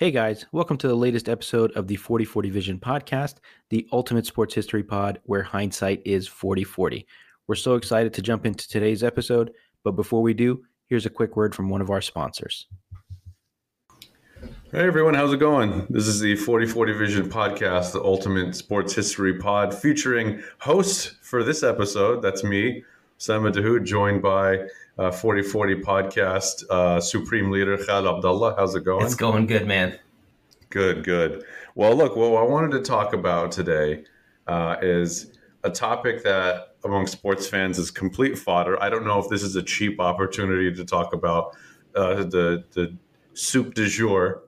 [0.00, 3.34] Hey guys, welcome to the latest episode of the 4040 Vision podcast,
[3.68, 7.06] the ultimate sports history pod where hindsight is 4040.
[7.46, 9.52] We're so excited to jump into today's episode,
[9.84, 12.66] but before we do, here's a quick word from one of our sponsors.
[14.72, 15.86] Hey everyone, how's it going?
[15.90, 21.62] This is the 4040 Vision podcast, the ultimate sports history pod, featuring host for this
[21.62, 22.22] episode.
[22.22, 22.84] That's me,
[23.18, 24.66] Sama Dahud, joined by
[25.00, 28.54] uh, 4040 podcast uh, supreme leader Khal Abdallah.
[28.58, 29.06] How's it going?
[29.06, 29.98] It's going good, man.
[30.68, 31.42] Good, good.
[31.74, 34.04] Well, look, what I wanted to talk about today
[34.46, 35.32] uh, is
[35.64, 38.80] a topic that among sports fans is complete fodder.
[38.82, 41.56] I don't know if this is a cheap opportunity to talk about
[41.96, 42.94] uh, the the
[43.32, 44.42] soup du jour,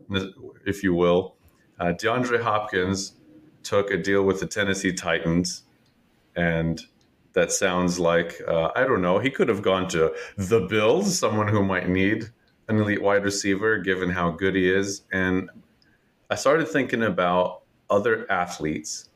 [0.66, 1.36] if you will.
[1.80, 3.14] Uh, DeAndre Hopkins
[3.62, 5.62] took a deal with the Tennessee Titans,
[6.36, 6.82] and
[7.32, 9.18] that sounds like uh, I don't know.
[9.18, 12.30] He could have gone to the Bills, someone who might need
[12.68, 15.02] an elite wide receiver, given how good he is.
[15.12, 15.50] And
[16.30, 19.08] I started thinking about other athletes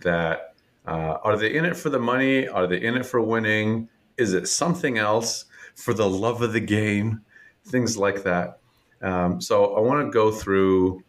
[0.00, 0.54] that
[0.86, 2.48] uh, are they in it for the money?
[2.48, 3.88] Are they in it for winning?
[4.16, 7.22] Is it something else for the love of the game?
[7.66, 8.58] Things like that.
[9.02, 11.02] Um, so I want to go through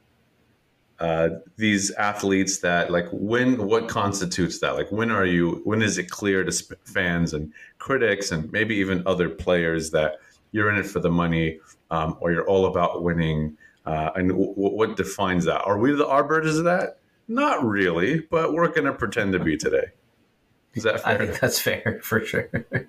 [1.03, 4.75] uh, these athletes that like when what constitutes that?
[4.75, 8.75] Like when are you when is it clear to sp- fans and critics and maybe
[8.75, 10.19] even other players that
[10.53, 11.59] you're in it for the money
[11.91, 15.61] um, or you're all about winning uh, and w- what defines that?
[15.65, 16.99] Are we the arbiters of that?
[17.27, 19.87] Not really but we're going to pretend to be today.
[20.73, 21.15] Is that fair?
[21.15, 22.49] i think that's fair for sure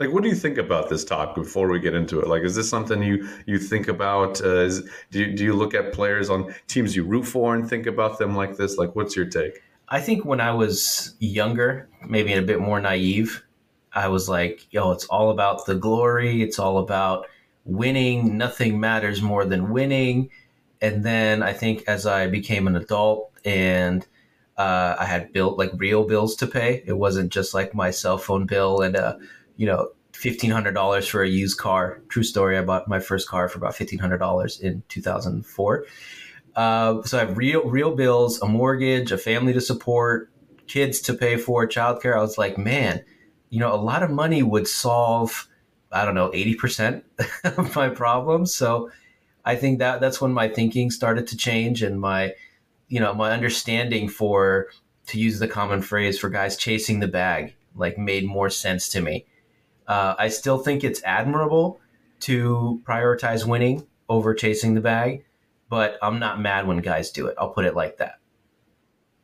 [0.00, 2.28] like what do you think about this topic before we get into it?
[2.28, 4.42] Like is this something you you think about?
[4.42, 7.68] Uh, is, do, you, do you look at players on teams you root for and
[7.68, 8.76] think about them like this?
[8.76, 9.62] Like what's your take?
[9.88, 13.44] I think when i was younger maybe a bit more naive
[13.92, 16.42] i was like yo it's all about the glory.
[16.42, 17.26] It's all about
[17.64, 18.36] winning.
[18.36, 20.30] Nothing matters more than winning.
[20.80, 24.06] And then i think as i became an adult and
[24.56, 26.82] uh, I had built like real bills to pay.
[26.86, 29.18] It wasn't just like my cell phone bill and a
[29.56, 32.02] you know, fifteen hundred dollars for a used car.
[32.08, 32.56] True story.
[32.58, 35.86] I bought my first car for about fifteen hundred dollars in two thousand four.
[36.54, 40.30] Uh, so I have real real bills, a mortgage, a family to support,
[40.66, 42.16] kids to pay for, childcare.
[42.16, 43.04] I was like, man,
[43.50, 45.48] you know, a lot of money would solve,
[45.92, 47.04] I don't know, eighty percent
[47.44, 48.54] of my problems.
[48.54, 48.90] So
[49.44, 52.34] I think that that's when my thinking started to change and my,
[52.88, 54.68] you know, my understanding for
[55.08, 59.00] to use the common phrase for guys chasing the bag like made more sense to
[59.00, 59.26] me.
[59.86, 61.80] Uh, I still think it's admirable
[62.20, 65.24] to prioritize winning over chasing the bag,
[65.68, 67.34] but I'm not mad when guys do it.
[67.38, 68.18] I'll put it like that.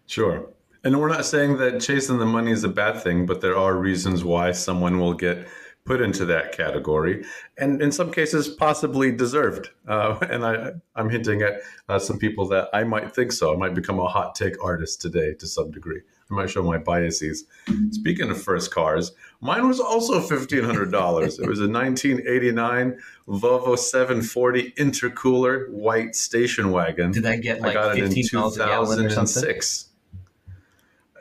[0.06, 0.48] Sure.
[0.84, 3.76] And we're not saying that chasing the money is a bad thing, but there are
[3.76, 5.46] reasons why someone will get
[5.84, 7.24] put into that category,
[7.58, 9.68] and in some cases, possibly deserved.
[9.88, 11.54] Uh, and I, I'm hinting at
[11.88, 13.52] uh, some people that I might think so.
[13.52, 16.02] I might become a hot take artist today to some degree.
[16.32, 17.44] Might show my biases.
[17.90, 21.38] Speaking of first cars, mine was also fifteen hundred dollars.
[21.38, 22.98] it was a 1989
[23.28, 27.12] Volvo 740 intercooler white station wagon.
[27.12, 29.88] Did I get like I got it in 2006?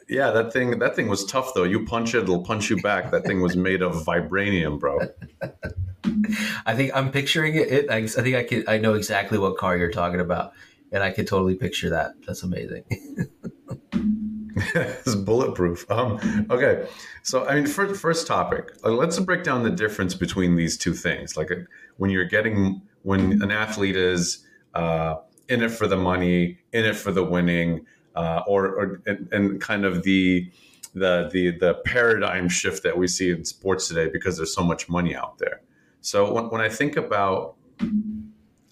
[0.07, 1.63] Yeah, that thing that thing was tough though.
[1.63, 3.11] You punch it, it'll punch you back.
[3.11, 4.99] That thing was made of vibranium, bro.
[6.65, 7.89] I think I'm picturing it.
[7.89, 8.63] I, I think I can.
[8.67, 10.53] I know exactly what car you're talking about,
[10.91, 12.13] and I can totally picture that.
[12.25, 12.83] That's amazing.
[14.75, 15.89] it's bulletproof.
[15.89, 16.87] Um, okay,
[17.23, 18.71] so I mean, first, first topic.
[18.83, 21.37] Uh, let's break down the difference between these two things.
[21.37, 21.55] Like uh,
[21.97, 25.15] when you're getting when an athlete is uh,
[25.49, 27.85] in it for the money, in it for the winning,
[28.15, 30.51] uh, or, or and, and, kind of the
[30.93, 34.89] the the the paradigm shift that we see in sports today because there's so much
[34.89, 35.61] money out there.
[36.01, 37.55] So when, when I think about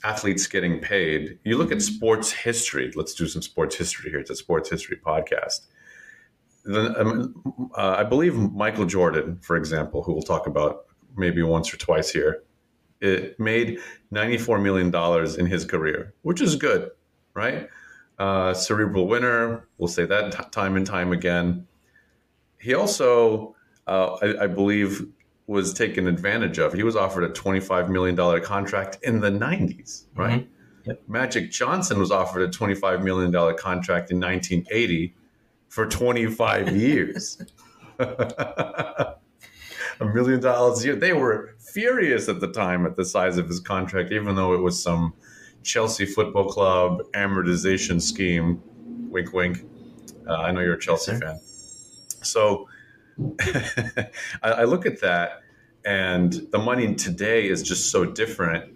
[0.03, 1.39] athletes getting paid.
[1.43, 2.91] You look at sports history.
[2.95, 4.19] Let's do some sports history here.
[4.19, 5.67] It's a sports history podcast.
[6.67, 10.85] Um, uh, I believe Michael Jordan, for example, who we'll talk about
[11.17, 12.43] maybe once or twice here,
[13.01, 13.79] it made
[14.13, 14.93] $94 million
[15.39, 16.91] in his career, which is good,
[17.33, 17.69] right?
[18.17, 21.65] Uh, cerebral winner, we'll say that t- time and time again.
[22.59, 23.55] He also,
[23.87, 25.05] uh, I, I believe,
[25.47, 26.73] was taken advantage of.
[26.73, 30.41] He was offered a $25 million contract in the 90s, right?
[30.41, 30.89] Mm-hmm.
[30.89, 31.01] Yep.
[31.07, 35.15] Magic Johnson was offered a $25 million contract in 1980
[35.69, 37.41] for 25 years.
[37.99, 39.15] a
[40.01, 40.95] million dollars a year.
[40.95, 44.61] They were furious at the time at the size of his contract, even though it
[44.61, 45.13] was some
[45.63, 48.61] Chelsea Football Club amortization scheme.
[49.09, 49.65] Wink, wink.
[50.27, 51.39] Uh, I know you're a Chelsea yes, fan.
[52.23, 52.67] So
[53.41, 54.09] I,
[54.43, 55.41] I look at that,
[55.85, 58.73] and the money today is just so different.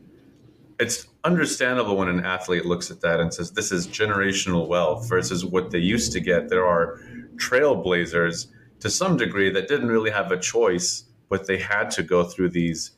[0.79, 5.45] It's understandable when an athlete looks at that and says this is generational wealth versus
[5.45, 6.49] what they used to get.
[6.49, 6.99] There are
[7.35, 8.47] trailblazers
[8.79, 12.49] to some degree that didn't really have a choice, but they had to go through
[12.49, 12.91] these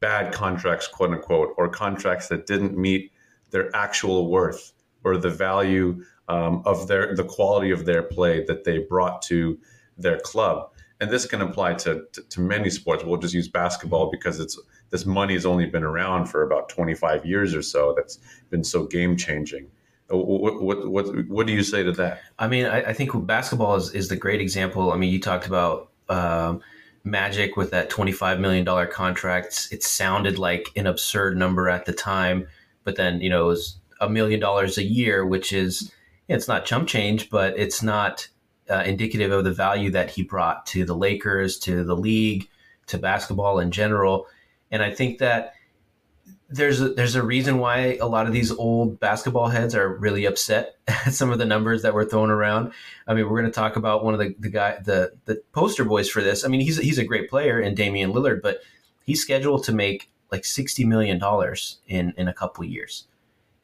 [0.00, 3.12] bad contracts, quote unquote, or contracts that didn't meet
[3.50, 4.72] their actual worth
[5.04, 9.58] or the value um, of their the quality of their play that they brought to
[9.96, 10.70] their club.
[11.00, 13.04] And this can apply to, to, to many sports.
[13.04, 14.58] We'll just use basketball because it's
[14.92, 17.94] this money has only been around for about 25 years or so.
[17.96, 18.18] That's
[18.50, 19.66] been so game changing.
[20.08, 22.20] What, what, what, what do you say to that?
[22.38, 24.92] I mean, I, I think basketball is, is the great example.
[24.92, 26.60] I mean, you talked about um,
[27.04, 29.68] Magic with that $25 million contract.
[29.72, 32.46] It sounded like an absurd number at the time,
[32.84, 35.90] but then, you know, it was a million dollars a year, which is,
[36.28, 38.28] it's not chump change, but it's not
[38.68, 42.46] uh, indicative of the value that he brought to the Lakers, to the league,
[42.88, 44.26] to basketball in general.
[44.72, 45.52] And I think that
[46.52, 50.26] there's a, there's a reason why a lot of these old basketball heads are really
[50.26, 52.72] upset at some of the numbers that were thrown around.
[53.06, 55.84] I mean, we're going to talk about one of the the guy the the poster
[55.84, 56.44] boys for this.
[56.44, 58.60] I mean, he's he's a great player in Damian Lillard, but
[59.04, 63.06] he's scheduled to make like sixty million dollars in in a couple years,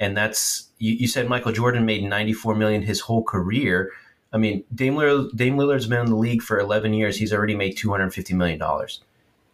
[0.00, 3.90] and that's you, you said Michael Jordan made ninety four million his whole career.
[4.30, 7.16] I mean, Dame, Lillard, Dame Lillard's been in the league for eleven years.
[7.16, 9.02] He's already made two hundred fifty million dollars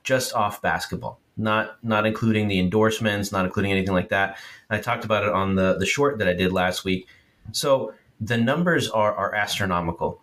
[0.04, 4.38] just off basketball not not including the endorsements, not including anything like that.
[4.68, 7.06] And I talked about it on the the short that I did last week.
[7.52, 10.22] So the numbers are are astronomical,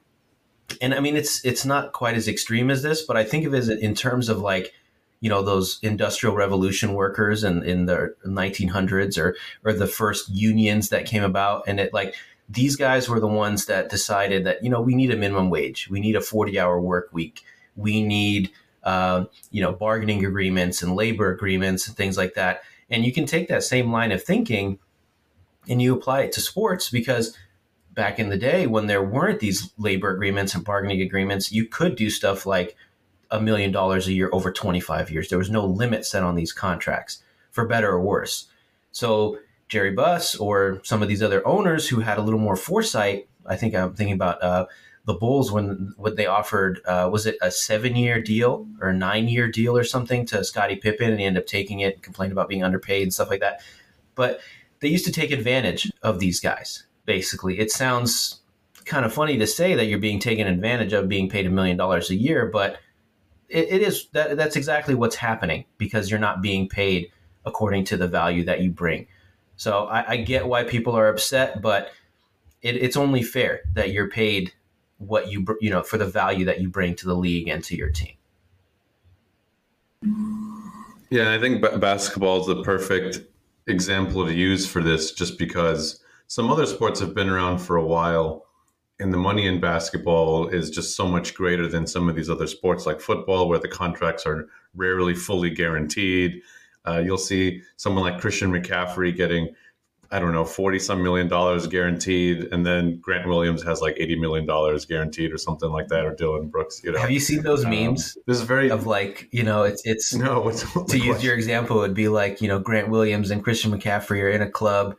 [0.82, 3.54] and I mean it's it's not quite as extreme as this, but I think of
[3.54, 4.74] it in terms of like
[5.20, 9.36] you know those industrial revolution workers in in the 1900s or
[9.66, 12.16] or the first unions that came about, and it like
[12.50, 15.90] these guys were the ones that decided that you know we need a minimum wage,
[15.90, 17.44] we need a 40 hour work week,
[17.76, 18.52] we need
[18.84, 22.64] uh, you know, bargaining agreements and labor agreements and things like that.
[22.90, 24.80] And you can take that same line of thinking
[25.70, 27.38] and you apply it to sports because
[27.94, 31.96] back in the day when there weren't these labor agreements and bargaining agreements, you could
[31.96, 32.76] do stuff like
[33.30, 35.30] a million dollars a year over 25 years.
[35.30, 38.48] There was no limit set on these contracts for better or worse.
[38.92, 39.40] So
[39.70, 43.56] Jerry Buss or some of these other owners who had a little more foresight, I
[43.56, 44.66] think I'm thinking about uh,
[45.06, 48.94] the Bulls when what they offered uh, was it a seven year deal or a
[48.94, 52.04] nine year deal or something to Scottie Pippen, and he ended up taking it, and
[52.04, 53.62] complained about being underpaid and stuff like that.
[54.16, 54.40] But
[54.80, 56.86] they used to take advantage of these guys.
[57.06, 58.42] Basically, it sounds
[58.86, 61.78] kind of funny to say that you're being taken advantage of, being paid a million
[61.78, 62.78] dollars a year, but
[63.50, 67.12] it, it is that that's exactly what's happening because you're not being paid
[67.46, 69.08] according to the value that you bring.
[69.56, 71.92] So I, I get why people are upset, but
[72.62, 74.54] it, it's only fair that you're paid
[75.02, 77.76] what you you know for the value that you bring to the league and to
[77.76, 78.14] your team.
[81.10, 83.20] Yeah, I think basketball is the perfect
[83.68, 87.86] example to use for this, just because some other sports have been around for a
[87.86, 88.46] while,
[89.00, 92.48] and the money in basketball is just so much greater than some of these other
[92.48, 96.42] sports, like football, where the contracts are rarely fully guaranteed.
[96.88, 99.54] Uh, you'll see someone like Christian McCaffrey getting
[100.12, 102.50] I don't know, 40 some million dollars guaranteed.
[102.52, 106.50] And then Grant Williams has like $80 million guaranteed or something like that, or Dillon
[106.50, 107.00] Brooks, you know.
[107.00, 108.18] Have you seen those um, memes?
[108.28, 111.78] This is very of like, you know, it's, it's, no, what's, to use your example,
[111.78, 114.98] it would be like, you know, Grant Williams and Christian McCaffrey are in a club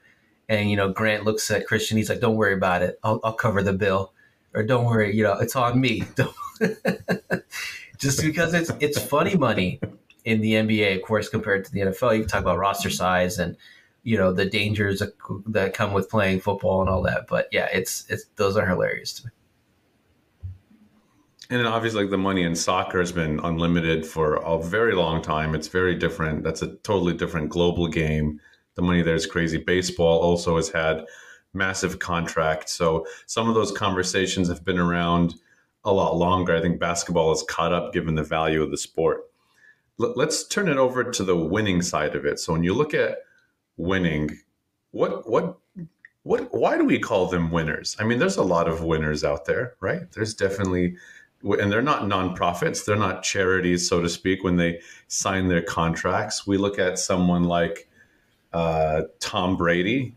[0.48, 1.98] and, you know, Grant looks at Christian.
[1.98, 2.98] He's like, don't worry about it.
[3.04, 4.14] I'll, I'll cover the bill
[4.54, 6.04] or don't worry, you know, it's on me.
[7.98, 9.78] Just because it's, it's funny money
[10.24, 13.38] in the NBA, of course, compared to the NFL, you can talk about roster size
[13.38, 13.58] and,
[14.02, 15.02] you know the dangers
[15.46, 17.26] that come with playing football and all that.
[17.28, 19.32] But yeah, it's it's those are hilarious to me.
[21.50, 25.20] And then obviously, like the money in soccer has been unlimited for a very long
[25.20, 25.54] time.
[25.54, 26.44] It's very different.
[26.44, 28.40] That's a totally different global game.
[28.74, 29.58] The money there is crazy.
[29.58, 31.04] Baseball also has had
[31.52, 32.72] massive contracts.
[32.72, 35.34] So some of those conversations have been around
[35.84, 36.56] a lot longer.
[36.56, 39.30] I think basketball has caught up given the value of the sport.
[39.98, 42.38] Let's turn it over to the winning side of it.
[42.38, 43.18] So when you look at
[43.76, 44.38] winning,
[44.90, 45.58] what what
[46.22, 47.96] what why do we call them winners?
[47.98, 50.10] I mean, there's a lot of winners out there, right?
[50.12, 50.96] There's definitely
[51.42, 56.46] and they're not nonprofits, they're not charities, so to speak, when they sign their contracts.
[56.46, 57.88] We look at someone like
[58.52, 60.14] uh, Tom Brady,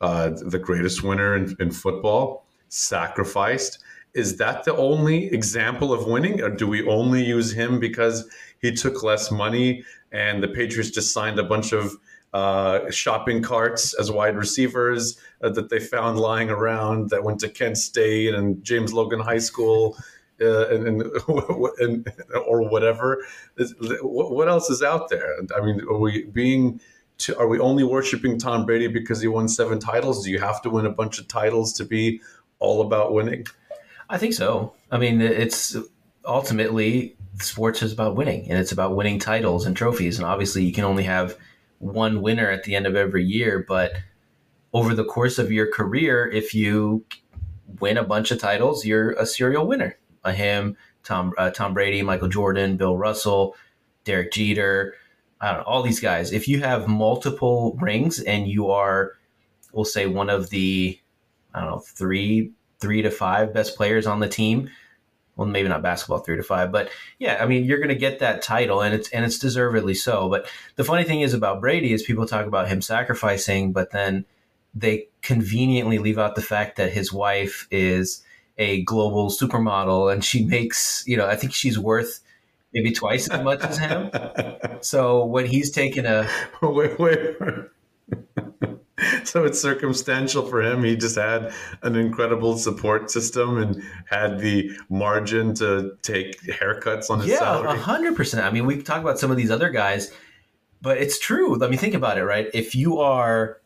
[0.00, 3.80] uh, the greatest winner in, in football, sacrificed.
[4.14, 8.28] Is that the only example of winning, or do we only use him because
[8.60, 11.96] he took less money and the Patriots just signed a bunch of
[12.32, 17.48] uh, shopping carts as wide receivers uh, that they found lying around that went to
[17.48, 19.96] Kent State and James Logan High School.
[20.40, 21.02] Uh, and, and,
[21.80, 22.12] and,
[22.46, 23.26] or whatever.
[24.02, 25.34] What else is out there?
[25.56, 26.80] I mean, are we being
[27.18, 30.24] to, are we only worshiping Tom Brady because he won seven titles?
[30.24, 32.20] Do you have to win a bunch of titles to be
[32.60, 33.46] all about winning?
[34.08, 34.74] I think so.
[34.90, 35.76] I mean, it's
[36.24, 40.18] ultimately sports is about winning and it's about winning titles and trophies.
[40.18, 41.36] And obviously, you can only have
[41.78, 43.64] one winner at the end of every year.
[43.66, 43.92] But
[44.72, 47.04] over the course of your career, if you
[47.80, 49.98] win a bunch of titles, you're a serial winner.
[50.24, 53.56] A him, Tom, uh, Tom Brady, Michael Jordan, Bill Russell,
[54.04, 54.94] Derek Jeter,
[55.40, 56.32] I don't know, all these guys.
[56.32, 59.12] If you have multiple rings and you are,
[59.72, 60.98] we'll say, one of the,
[61.54, 64.70] I don't know, three, three to five best players on the team.
[65.38, 66.90] Well, maybe not basketball three to five, but
[67.20, 70.28] yeah, I mean, you're going to get that title, and it's and it's deservedly so.
[70.28, 74.24] But the funny thing is about Brady is people talk about him sacrificing, but then
[74.74, 78.24] they conveniently leave out the fact that his wife is
[78.58, 82.18] a global supermodel, and she makes, you know, I think she's worth
[82.74, 84.10] maybe twice as much as him.
[84.80, 86.28] So when he's taking a
[86.62, 87.36] wait, wait.
[89.24, 90.84] so it's circumstantial for him.
[90.84, 91.52] He just had
[91.82, 97.78] an incredible support system and had the margin to take haircuts on his yeah, salary.
[97.78, 98.44] hundred percent.
[98.44, 100.12] I mean, we talk about some of these other guys,
[100.82, 101.56] but it's true.
[101.56, 102.24] Let me think about it.
[102.24, 102.48] Right?
[102.54, 103.60] If you are,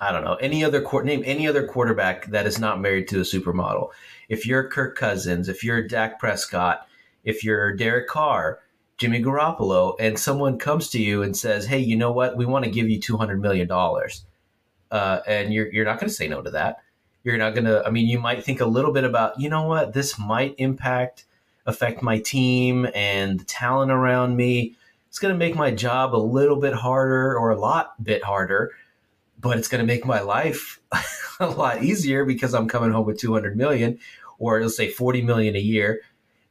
[0.00, 3.18] I don't know, any other court name any other quarterback that is not married to
[3.18, 3.90] a supermodel.
[4.28, 6.86] If you're Kirk Cousins, if you're Dak Prescott,
[7.24, 8.60] if you're Derek Carr,
[8.98, 12.36] Jimmy Garoppolo, and someone comes to you and says, "Hey, you know what?
[12.36, 14.26] We want to give you two hundred million dollars,"
[14.90, 16.82] uh, and you're you're not going to say no to that.
[17.24, 17.84] You're not going to.
[17.86, 19.92] I mean, you might think a little bit about, you know what?
[19.92, 21.24] This might impact,
[21.66, 24.76] affect my team and the talent around me.
[25.08, 28.70] It's going to make my job a little bit harder or a lot bit harder,
[29.40, 30.80] but it's going to make my life
[31.40, 33.98] a lot easier because I'm coming home with 200 million,
[34.38, 36.00] or let's say 40 million a year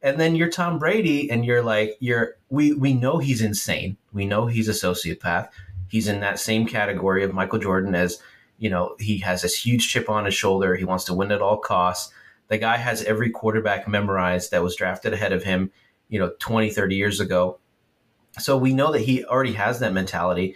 [0.02, 3.98] and then you're Tom Brady, and you're like, you're we we know he's insane.
[4.14, 5.50] We know he's a sociopath.
[5.90, 8.22] He's in that same category of Michael Jordan as
[8.58, 10.76] you know he has this huge chip on his shoulder.
[10.76, 12.14] He wants to win at all costs.
[12.48, 15.72] The guy has every quarterback memorized that was drafted ahead of him,
[16.08, 17.60] you know, 20, 30 years ago.
[18.40, 20.56] So we know that he already has that mentality.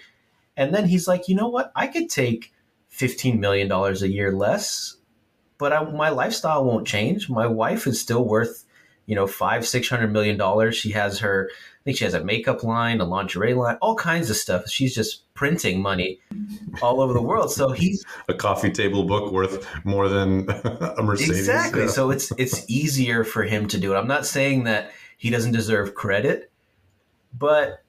[0.57, 1.71] And then he's like, you know what?
[1.75, 2.51] I could take
[2.91, 4.97] $15 million a year less,
[5.59, 7.29] but I, my lifestyle won't change.
[7.29, 8.65] My wife is still worth
[9.05, 10.75] you know, five, six hundred million dollars.
[10.75, 11.49] She has her,
[11.83, 14.69] think she has a makeup line, a lingerie line, all kinds of stuff.
[14.69, 16.19] She's just printing money
[16.81, 17.51] all over the world.
[17.51, 20.49] So he's a coffee table book worth more than
[20.97, 21.39] a Mercedes.
[21.39, 21.81] Exactly.
[21.81, 21.87] Yeah.
[21.87, 23.97] So it's it's easier for him to do it.
[23.97, 26.51] I'm not saying that he doesn't deserve credit,
[27.37, 27.83] but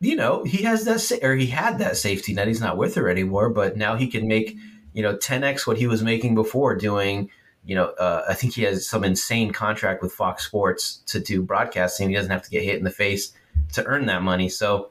[0.00, 2.48] you know, he has that or he had that safety net.
[2.48, 4.56] He's not with her anymore, but now he can make,
[4.92, 7.30] you know, 10x what he was making before doing
[7.64, 11.42] you know, uh, I think he has some insane contract with Fox Sports to do
[11.42, 12.08] broadcasting.
[12.08, 13.32] He doesn't have to get hit in the face
[13.74, 14.48] to earn that money.
[14.48, 14.90] So,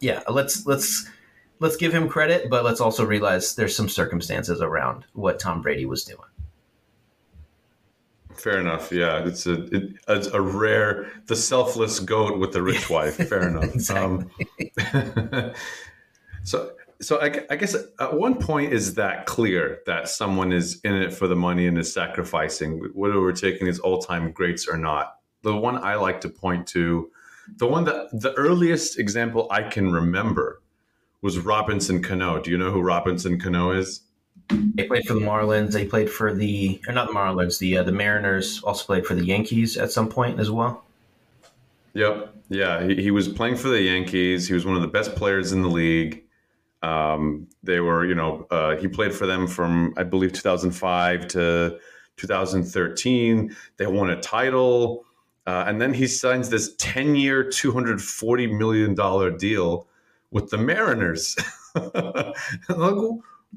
[0.00, 1.08] yeah, let's let's
[1.58, 5.84] let's give him credit, but let's also realize there's some circumstances around what Tom Brady
[5.84, 6.20] was doing.
[8.34, 8.90] Fair enough.
[8.90, 13.16] Yeah, it's a it, it's a rare the selfless goat with the rich wife.
[13.16, 13.90] Fair enough.
[13.90, 14.30] Um,
[16.44, 20.94] so so I, I, guess at one point is that clear that someone is in
[20.94, 25.16] it for the money and is sacrificing whether we're taking his all-time greats or not?
[25.42, 27.10] The one i like to point to
[27.56, 30.60] the one that the earliest example i can remember
[31.22, 32.40] was robinson cano.
[32.40, 34.02] Do you know who robinson cano is?
[34.76, 35.78] He played for the marlins.
[35.78, 39.14] He played for the or not the marlins the uh, the mariners also played for
[39.14, 40.84] the yankees at some point as well.
[41.94, 42.34] Yep.
[42.50, 44.46] Yeah he, he was playing for the yankees.
[44.46, 46.24] He was one of the best players in the league
[46.82, 51.78] um, they were, you know, uh, he played for them from I believe 2005 to
[52.16, 53.56] 2013.
[53.76, 55.04] They won a title,
[55.46, 59.88] uh, and then he signs this 10 year, 240 million dollar deal
[60.30, 61.36] with the Mariners.
[61.74, 62.94] like,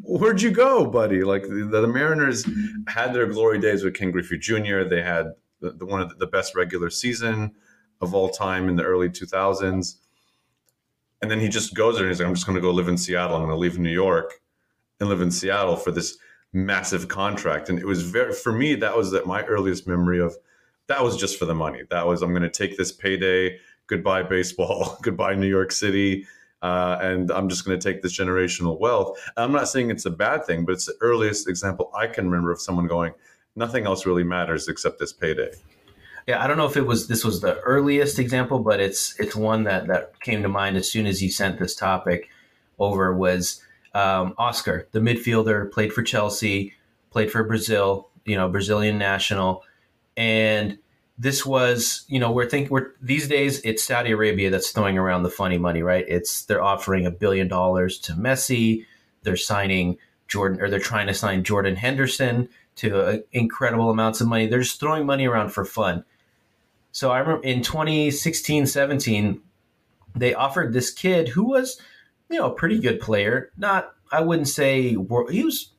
[0.01, 1.23] where'd you go, buddy?
[1.23, 2.45] Like the, the, Mariners
[2.87, 4.83] had their glory days with Ken Griffey Jr.
[4.83, 7.51] They had the, the, one of the best regular season
[8.01, 9.95] of all time in the early 2000s.
[11.23, 12.89] And then he just goes there and he's like, I'm just going to go live
[12.89, 13.37] in Seattle.
[13.37, 14.41] I'm going to leave New York
[14.99, 16.17] and live in Seattle for this
[16.51, 17.69] massive contract.
[17.69, 20.35] And it was very, for me, that was that my earliest memory of
[20.87, 21.83] that was just for the money.
[21.89, 23.57] That was, I'm going to take this payday.
[23.87, 24.97] Goodbye, baseball.
[25.01, 26.27] Goodbye, New York City.
[26.61, 29.17] Uh, and I'm just going to take this generational wealth.
[29.37, 32.51] I'm not saying it's a bad thing, but it's the earliest example I can remember
[32.51, 33.13] of someone going,
[33.55, 35.51] nothing else really matters except this payday.
[36.27, 39.35] Yeah, I don't know if it was this was the earliest example, but it's it's
[39.35, 42.29] one that that came to mind as soon as you sent this topic
[42.79, 43.13] over.
[43.13, 43.61] Was
[43.93, 46.73] um, Oscar, the midfielder, played for Chelsea,
[47.11, 49.63] played for Brazil, you know, Brazilian national,
[50.15, 50.77] and
[51.17, 55.23] this was, you know, we're thinking we're these days it's Saudi Arabia that's throwing around
[55.23, 56.05] the funny money, right?
[56.07, 58.85] It's they're offering a billion dollars to Messi.
[59.23, 64.27] They're signing Jordan, or they're trying to sign Jordan Henderson to uh, incredible amounts of
[64.27, 64.47] money.
[64.47, 66.03] They're just throwing money around for fun.
[66.93, 69.41] So I remember in 2016, 17,
[70.15, 71.81] they offered this kid who was,
[72.29, 73.51] you know, a pretty good player.
[73.57, 74.97] Not, I wouldn't say he
[75.43, 75.73] was,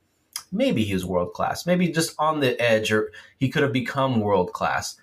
[0.50, 4.20] maybe he was world class, maybe just on the edge, or he could have become
[4.20, 4.96] world class.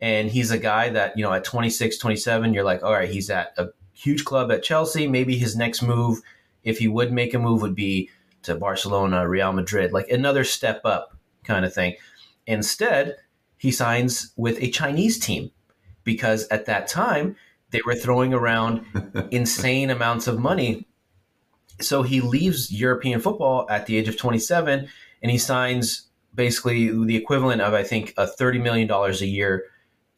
[0.00, 3.28] And he's a guy that, you know, at 26, 27, you're like, all right, he's
[3.28, 5.08] at a huge club at Chelsea.
[5.08, 6.20] Maybe his next move,
[6.62, 8.08] if he would make a move, would be
[8.42, 11.96] to Barcelona, Real Madrid, like another step up kind of thing.
[12.46, 13.16] Instead,
[13.58, 15.50] he signs with a Chinese team
[16.06, 17.36] because at that time
[17.70, 18.86] they were throwing around
[19.30, 20.86] insane amounts of money.
[21.82, 24.88] So he leaves European football at the age of 27
[25.22, 29.64] and he signs basically the equivalent of, I think, a $30 million a year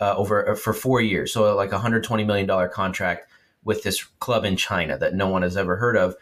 [0.00, 1.33] uh, over uh, for four years.
[1.33, 3.26] So like a $120 million contract
[3.64, 6.14] with this club in China that no one has ever heard of.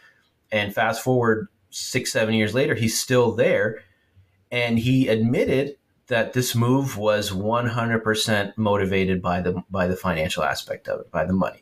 [0.51, 3.83] And fast forward six, seven years later, he's still there.
[4.51, 5.76] And he admitted
[6.07, 11.25] that this move was 100% motivated by the by the financial aspect of it, by
[11.25, 11.61] the money.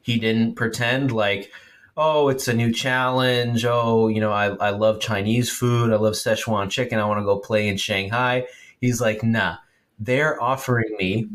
[0.00, 1.50] He didn't pretend like,
[1.96, 3.64] oh, it's a new challenge.
[3.64, 5.92] Oh, you know, I, I love Chinese food.
[5.92, 6.98] I love Szechuan chicken.
[6.98, 8.46] I want to go play in Shanghai.
[8.80, 9.56] He's like, nah,
[9.98, 11.28] they're offering me.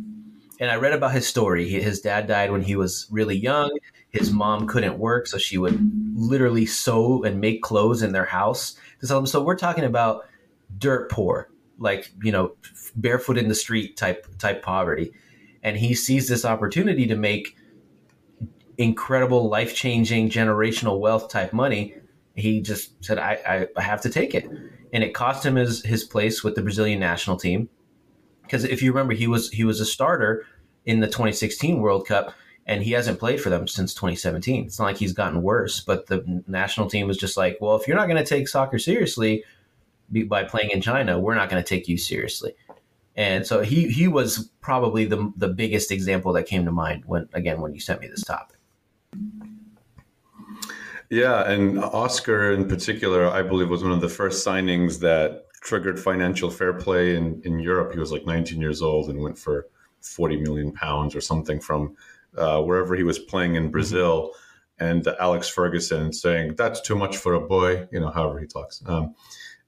[0.60, 1.70] And I read about his story.
[1.70, 3.77] His dad died when he was really young.
[4.10, 5.79] His mom couldn't work, so she would
[6.15, 8.75] literally sew and make clothes in their house.
[9.01, 10.27] So we're talking about
[10.77, 11.50] dirt poor,
[11.80, 12.56] like you know,
[12.96, 15.12] barefoot in the street type type poverty.
[15.64, 17.58] And he sees this opportunity to make
[18.78, 21.96] incredible, life changing, generational wealth type money.
[22.36, 24.46] He just said, I, I, I have to take it.
[24.94, 27.68] And it cost him his, his place with the Brazilian national team.
[28.44, 30.46] Because if you remember, he was he was a starter
[30.86, 32.34] in the 2016 World Cup
[32.66, 34.66] and he hasn't played for them since 2017.
[34.66, 37.88] It's not like he's gotten worse, but the national team was just like, well, if
[37.88, 39.44] you're not going to take soccer seriously
[40.28, 42.54] by playing in China, we're not going to take you seriously.
[43.15, 47.28] And so he he was probably the the biggest example that came to mind when
[47.34, 48.58] again when you sent me this topic.
[51.10, 56.00] Yeah, and Oscar in particular, I believe, was one of the first signings that triggered
[56.00, 57.93] financial fair play in, in Europe.
[57.93, 59.67] He was like 19 years old and went for
[60.02, 61.95] 40 million pounds or something from
[62.38, 64.32] uh, wherever he was playing in Brazil,
[64.80, 68.45] and uh, Alex Ferguson saying that's too much for a boy, you know, however he
[68.45, 68.82] talks.
[68.86, 69.15] Um,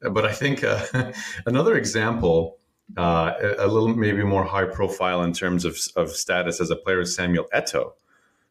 [0.02, 0.84] but I think uh,
[1.46, 2.58] another example,
[2.98, 7.02] uh, a little maybe more high profile in terms of, of status as a player
[7.02, 7.94] is Samuel Eto'o.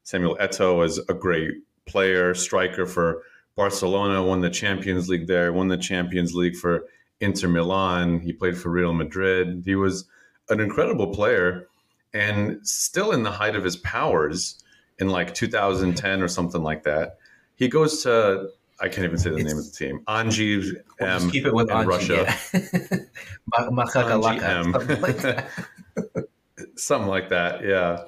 [0.02, 1.52] Samuel Eto'o is a great
[1.86, 3.22] player, striker for
[3.56, 6.84] Barcelona, won the Champions League there, won the Champions League for
[7.20, 8.20] Inter Milan.
[8.20, 9.62] He played for Real Madrid.
[9.64, 10.08] He was
[10.48, 11.68] an incredible player
[12.12, 14.62] and still in the height of his powers
[14.98, 17.18] in like 2010 or something like that.
[17.54, 18.48] He goes to
[18.80, 20.00] I can't even say the it's, name of the team.
[20.08, 22.36] Anji M keep it with in Anji, Russia.
[22.52, 22.98] Yeah.
[23.54, 24.72] Anji M.
[24.72, 25.48] Something like that.
[26.76, 28.04] something like that, yeah.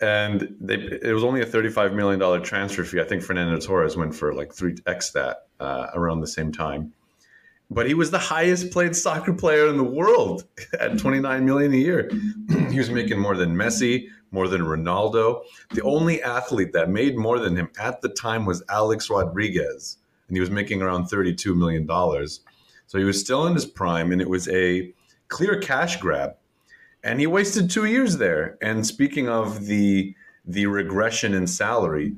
[0.00, 3.00] And they, it was only a $35 million transfer fee.
[3.00, 6.94] I think Fernando Torres went for like 3x that uh, around the same time
[7.70, 10.44] but he was the highest played soccer player in the world
[10.80, 12.10] at 29 million a year.
[12.70, 15.42] he was making more than Messi, more than Ronaldo.
[15.72, 20.36] The only athlete that made more than him at the time was Alex Rodriguez, and
[20.36, 22.40] he was making around 32 million dollars.
[22.86, 24.92] So he was still in his prime, and it was a
[25.28, 26.34] clear cash grab.
[27.04, 28.58] And he wasted two years there.
[28.60, 32.16] And speaking of the the regression in salary,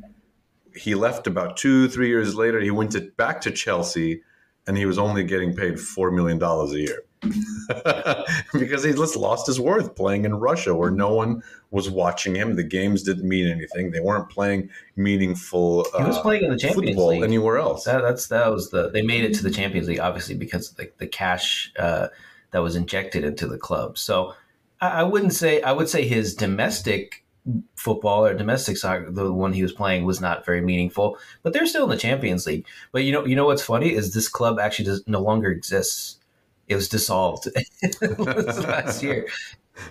[0.75, 2.61] he left about two, three years later.
[2.61, 4.23] He went to, back to Chelsea
[4.67, 7.03] and he was only getting paid four million dollars a year
[8.59, 12.57] because he just lost his worth playing in Russia, where no one was watching him.
[12.57, 13.93] The games didn't mean anything.
[13.93, 15.87] They weren't playing meaningful.
[15.97, 17.85] He was uh, playing in the Champions League anywhere else.
[17.85, 20.77] That, that's that was the they made it to the Champions League obviously because of
[20.77, 22.09] the, the cash uh,
[22.51, 23.99] that was injected into the club.
[23.99, 24.35] So
[24.81, 27.22] I, I wouldn't say I would say his domestic
[27.75, 31.19] football or domestic soccer, the one he was playing was not very meaningful.
[31.43, 32.67] But they're still in the Champions League.
[32.93, 36.19] But you know, you know what's funny is this club actually does, no longer exists.
[36.69, 37.49] It was dissolved
[38.01, 39.27] last year.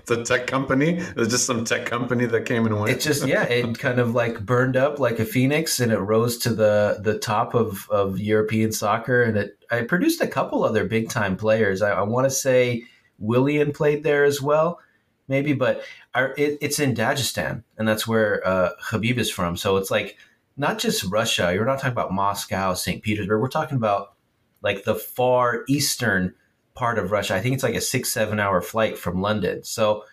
[0.02, 0.98] It's a tech company.
[1.00, 2.92] It was just some tech company that came and went.
[2.92, 6.38] It just yeah, it kind of like burned up like a phoenix, and it rose
[6.40, 10.86] to the the top of of European soccer, and it I produced a couple other
[10.86, 11.82] big time players.
[11.82, 12.84] I, I want to say
[13.18, 14.80] Willian played there as well
[15.28, 19.58] maybe, but our, it, it's in Dagestan, and that's where uh, Khabib is from.
[19.58, 20.18] So it's like
[20.58, 21.52] not just Russia.
[21.54, 23.02] You're not talking about Moscow, St.
[23.02, 23.42] Petersburg.
[23.42, 24.14] We're talking about
[24.62, 26.34] like the far eastern
[26.74, 27.36] part of Russia.
[27.36, 29.64] I think it's like a six, seven hour flight from London.
[29.64, 30.04] So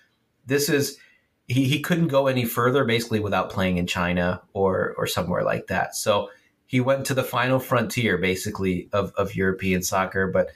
[0.46, 0.98] this is
[1.46, 5.66] he, he couldn't go any further basically without playing in China or or somewhere like
[5.68, 5.94] that.
[5.94, 6.30] So
[6.66, 10.26] he went to the final frontier basically of, of European soccer.
[10.26, 10.50] But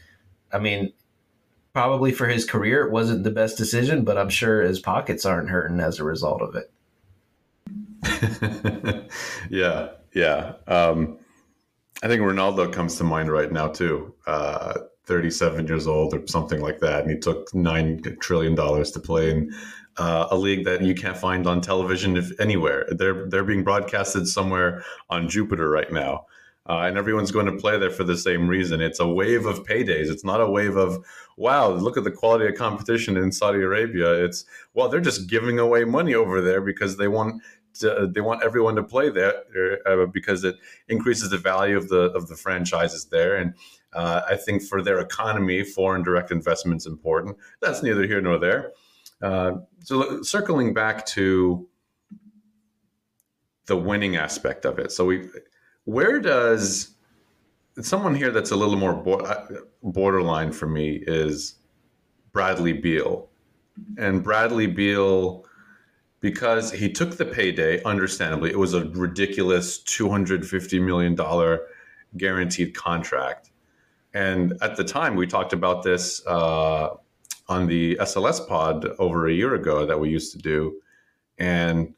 [0.53, 0.93] I mean,
[1.73, 5.51] probably for his career it wasn't the best decision, but I'm sure his pockets aren't
[5.51, 6.71] hurting as a result of it.
[9.51, 10.55] yeah, yeah.
[10.67, 11.19] Um,
[12.03, 14.15] I think Ronaldo comes to mind right now too.
[14.27, 14.75] Uh,
[15.07, 19.31] 37 years old or something like that, and he took nine trillion dollars to play
[19.31, 19.53] in
[19.97, 22.87] uh, a league that you can't find on television if anywhere.
[22.91, 26.27] They're they're being broadcasted somewhere on Jupiter right now.
[26.69, 28.81] Uh, and everyone's going to play there for the same reason.
[28.81, 30.09] It's a wave of paydays.
[30.09, 31.05] It's not a wave of,
[31.37, 34.25] wow, look at the quality of competition in Saudi Arabia.
[34.25, 37.43] It's, well, they're just giving away money over there because they want
[37.75, 39.35] to, they want everyone to play there
[39.87, 40.57] uh, because it
[40.89, 43.37] increases the value of the of the franchises there.
[43.37, 43.55] And
[43.95, 47.37] uh, I think for their economy, foreign direct investment is important.
[47.61, 48.73] That's neither here nor there.
[49.23, 51.69] Uh, so circling back to
[53.67, 54.91] the winning aspect of it.
[54.93, 55.29] So we,
[55.85, 56.92] where does
[57.81, 59.47] someone here that's a little more uh,
[59.83, 61.57] borderline for me is
[62.33, 63.29] Bradley Beal,
[63.99, 65.45] and Bradley Beal
[66.21, 67.83] because he took the payday.
[67.85, 71.67] Understandably, it was a ridiculous two hundred fifty million dollar
[72.17, 73.51] guaranteed contract,
[74.15, 76.25] and at the time we talked about this.
[76.27, 76.97] Uh,
[77.49, 80.81] on the SLS pod over a year ago that we used to do,
[81.39, 81.93] and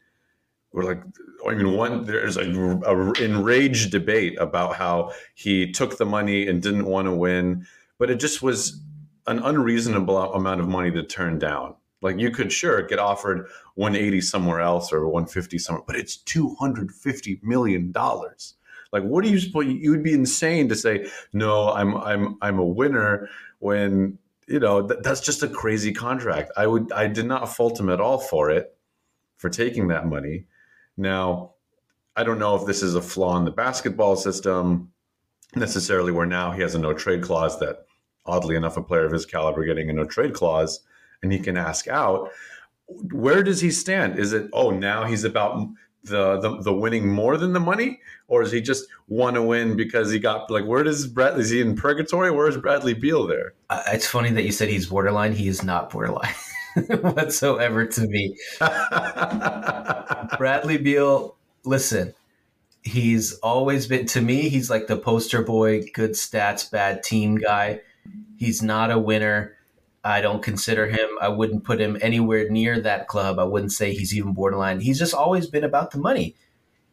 [0.75, 1.03] we're like,
[1.49, 6.61] I mean, one there's a, a enraged debate about how he took the money and
[6.61, 7.67] didn't want to win,
[7.99, 8.81] but it just was
[9.27, 11.77] an unreasonable amount of money to turn down.
[12.03, 17.41] Like you could sure get offered 180 somewhere else or 150 somewhere, but it's 250
[17.43, 18.55] million dollars.
[18.93, 19.39] Like, what are you?
[19.63, 21.73] You would be insane to say no.
[21.73, 23.29] I'm I'm I'm a winner
[23.61, 26.53] when you know, th- that's just a crazy contract.
[26.57, 28.77] I would, I did not fault him at all for it,
[29.37, 30.47] for taking that money.
[30.97, 31.55] Now,
[32.17, 34.93] I don't know if this is a flaw in the basketball system
[35.57, 37.87] necessarily, where now he has a no trade clause that,
[38.27, 40.81] oddly enough, a player of his caliber getting a no trade clause
[41.23, 42.31] and he can ask out.
[42.87, 44.19] Where does he stand?
[44.19, 45.69] Is it, oh, now he's about
[46.05, 49.77] the, the, the winning more than the money, or is he just want to win
[49.77, 51.41] because he got like where does Bradley?
[51.41, 52.31] Is he in purgatory?
[52.31, 53.55] Where's Bradley Beal there?
[53.71, 55.33] Uh, it's funny that you said he's borderline.
[55.33, 56.35] He is not borderline
[57.01, 58.37] whatsoever to me.
[60.39, 62.15] Bradley Beal, listen,
[62.83, 64.49] he's always been to me.
[64.49, 67.81] He's like the poster boy, good stats, bad team guy.
[68.37, 69.57] He's not a winner.
[70.05, 71.09] I don't consider him.
[71.21, 73.39] I wouldn't put him anywhere near that club.
[73.39, 74.81] I wouldn't say he's even borderline.
[74.81, 76.37] He's just always been about the money.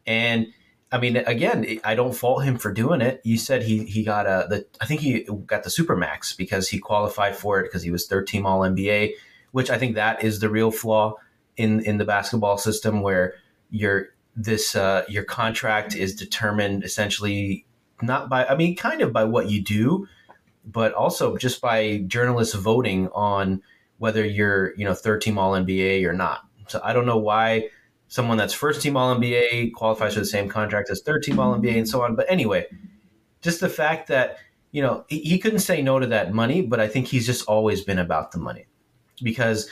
[0.06, 0.46] And
[0.90, 3.20] I mean, again, I don't fault him for doing it.
[3.24, 6.78] You said he he got a the I think he got the supermax because he
[6.78, 9.12] qualified for it because he was third team All NBA,
[9.52, 11.14] which I think that is the real flaw
[11.56, 13.34] in in the basketball system where
[13.70, 17.66] your this uh, your contract is determined essentially
[18.00, 20.08] not by I mean kind of by what you do,
[20.64, 23.62] but also just by journalists voting on
[23.98, 26.40] whether you're you know third team All NBA or not.
[26.68, 27.68] So I don't know why
[28.08, 31.54] someone that's first team All NBA qualifies for the same contract as third team All
[31.54, 32.16] NBA and so on.
[32.16, 32.66] But anyway,
[33.42, 34.38] just the fact that
[34.70, 37.46] you know he, he couldn't say no to that money, but I think he's just
[37.46, 38.66] always been about the money
[39.22, 39.70] because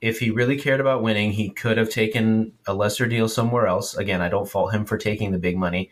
[0.00, 3.94] if he really cared about winning, he could have taken a lesser deal somewhere else.
[3.94, 5.90] Again, I don't fault him for taking the big money.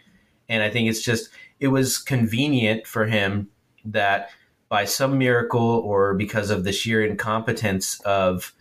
[0.49, 1.29] And I think it's just,
[1.61, 3.49] it was convenient for him
[3.85, 4.31] that
[4.68, 8.55] by some miracle or because of the sheer incompetence of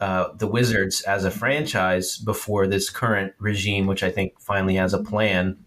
[0.00, 4.94] uh, the Wizards as a franchise before this current regime, which I think finally has
[4.94, 5.58] a plan,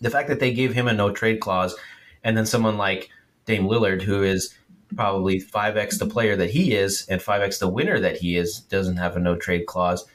[0.00, 1.74] the fact that they gave him a no trade clause
[2.22, 3.10] and then someone like
[3.44, 4.54] Dame Lillard, who is
[4.94, 8.96] probably 5x the player that he is and 5x the winner that he is, doesn't
[8.96, 10.06] have a no trade clause.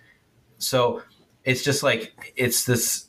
[0.58, 1.02] So
[1.44, 3.08] it's just like, it's this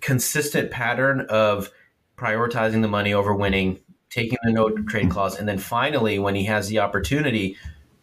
[0.00, 1.70] consistent pattern of
[2.16, 3.80] prioritizing the money over winning
[4.14, 7.56] taking the no trade clause, and then finally, when he has the opportunity,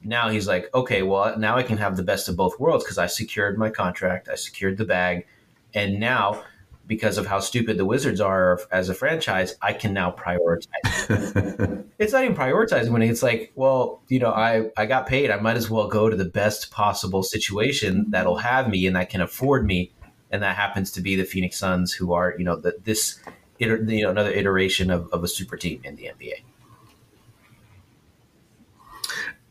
[0.03, 2.97] now he's like, okay, well, now I can have the best of both worlds because
[2.97, 5.25] I secured my contract, I secured the bag,
[5.73, 6.43] and now
[6.91, 11.85] because of how stupid the Wizards are as a franchise, I can now prioritize.
[11.97, 13.09] it's not even prioritizing winning.
[13.09, 15.31] It's like, well, you know, I, I got paid.
[15.31, 19.09] I might as well go to the best possible situation that'll have me and that
[19.09, 19.93] can afford me.
[20.31, 23.21] And that happens to be the Phoenix Suns, who are, you know, the, this
[23.61, 26.43] iter- you know, another iteration of, of a super team in the NBA.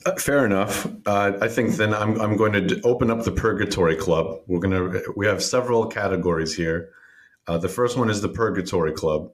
[0.04, 0.86] Uh, fair enough.
[1.06, 4.42] Uh, I think then I'm, I'm going to open up the Purgatory Club.
[4.46, 6.90] We're going to we have several categories here.
[7.46, 9.32] Uh, the first one is the Purgatory Club,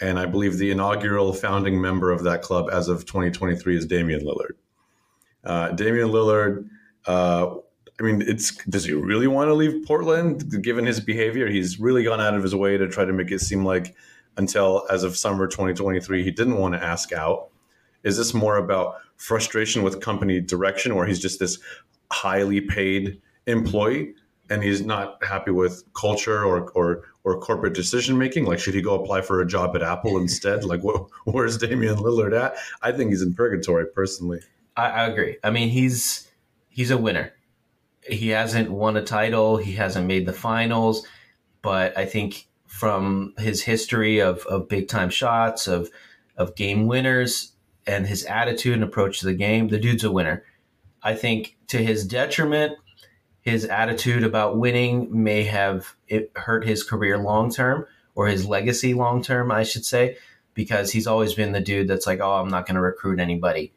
[0.00, 4.20] and I believe the inaugural founding member of that club as of 2023 is Damian
[4.20, 4.56] Lillard.
[5.44, 6.68] Uh, Damian Lillard,
[7.06, 7.54] uh,
[8.00, 11.48] I mean, it's does he really want to leave Portland given his behavior?
[11.48, 13.94] He's really gone out of his way to try to make it seem like
[14.36, 17.50] until as of summer 2023 he didn't want to ask out.
[18.02, 21.58] Is this more about frustration with company direction where he's just this
[22.10, 24.14] highly paid employee
[24.52, 28.44] and he's not happy with culture or or or corporate decision making?
[28.44, 30.64] Like, should he go apply for a job at Apple instead?
[30.72, 32.56] Like, what, where's Damian Lillard at?
[32.82, 34.40] I think he's in purgatory, personally.
[34.76, 35.38] I, I agree.
[35.42, 36.30] I mean, he's
[36.68, 37.32] he's a winner.
[38.06, 39.56] He hasn't won a title.
[39.56, 41.06] He hasn't made the finals,
[41.62, 45.90] but I think from his history of, of big time shots, of
[46.36, 47.52] of game winners,
[47.86, 50.44] and his attitude and approach to the game, the dude's a winner.
[51.02, 52.78] I think to his detriment,
[53.42, 55.94] his attitude about winning may have
[56.36, 60.16] hurt his career long term or his legacy long term, I should say,
[60.54, 63.72] because he's always been the dude that's like, oh, I'm not going to recruit anybody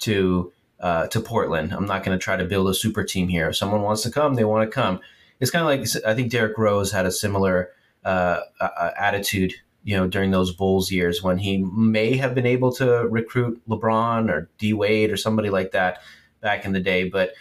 [0.00, 1.72] to uh, to Portland.
[1.72, 3.50] I'm not going to try to build a super team here.
[3.50, 5.00] If someone wants to come, they want to come.
[5.38, 7.70] It's kind of like I think Derrick Rose had a similar
[8.04, 9.52] uh, uh, attitude,
[9.84, 14.30] you know, during those Bulls years when he may have been able to recruit LeBron
[14.30, 16.00] or D Wade or somebody like that
[16.40, 17.32] back in the day, but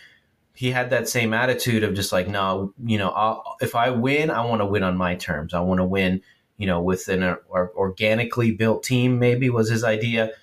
[0.59, 4.29] he had that same attitude of just like, no, you know, I'll, if I win,
[4.29, 5.53] I want to win on my terms.
[5.53, 6.21] I want to win,
[6.57, 9.19] you know, with an uh, organically built team.
[9.19, 10.33] Maybe was his idea,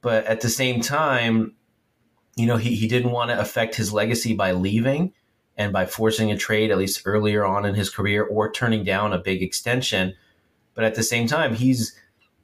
[0.00, 1.54] but at the same time,
[2.34, 5.12] you know, he, he didn't want to affect his legacy by leaving
[5.56, 9.12] and by forcing a trade at least earlier on in his career or turning down
[9.12, 10.14] a big extension.
[10.74, 11.96] But at the same time, he's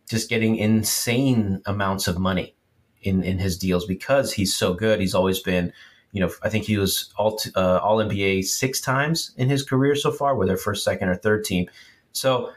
[0.08, 2.54] just getting insane amounts of money
[3.02, 5.00] in, in his deals because he's so good.
[5.00, 5.72] He's always been
[6.12, 9.94] you know, I think he was all uh, all NBA six times in his career
[9.94, 11.68] so far, whether first, second, or third team.
[12.12, 12.52] So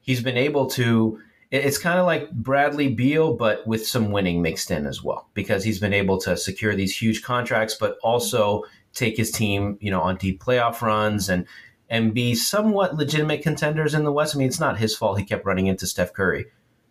[0.00, 1.20] he's been able to.
[1.50, 5.62] It's kind of like Bradley Beal, but with some winning mixed in as well, because
[5.62, 8.64] he's been able to secure these huge contracts, but also
[8.94, 11.46] take his team, you know, on deep playoff runs and
[11.90, 14.34] and be somewhat legitimate contenders in the West.
[14.34, 16.46] I mean, it's not his fault he kept running into Steph Curry.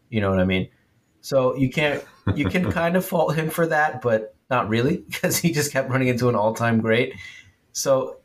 [0.10, 0.70] You know what I mean?
[1.22, 2.04] So you can't
[2.36, 5.90] you can kind of fault him for that, but not really, because he just kept
[5.90, 7.16] running into an all time great.
[7.72, 8.18] So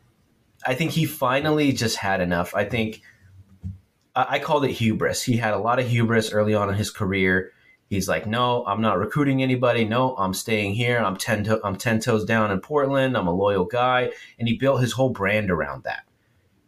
[0.67, 2.55] I think he finally just had enough.
[2.55, 3.01] I think
[4.15, 5.23] I called it hubris.
[5.23, 7.53] He had a lot of hubris early on in his career.
[7.89, 9.85] He's like, no, I'm not recruiting anybody.
[9.85, 10.99] No, I'm staying here.
[10.99, 13.17] I'm ten, to- I'm ten toes down in Portland.
[13.17, 16.05] I'm a loyal guy, and he built his whole brand around that.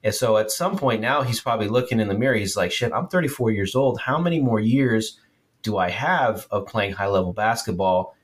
[0.04, 2.36] And so at some point now, he's probably looking in the mirror.
[2.36, 3.98] He's like, shit, I'm 34 years old.
[3.98, 5.18] How many more years
[5.62, 8.14] do I have of playing high level basketball?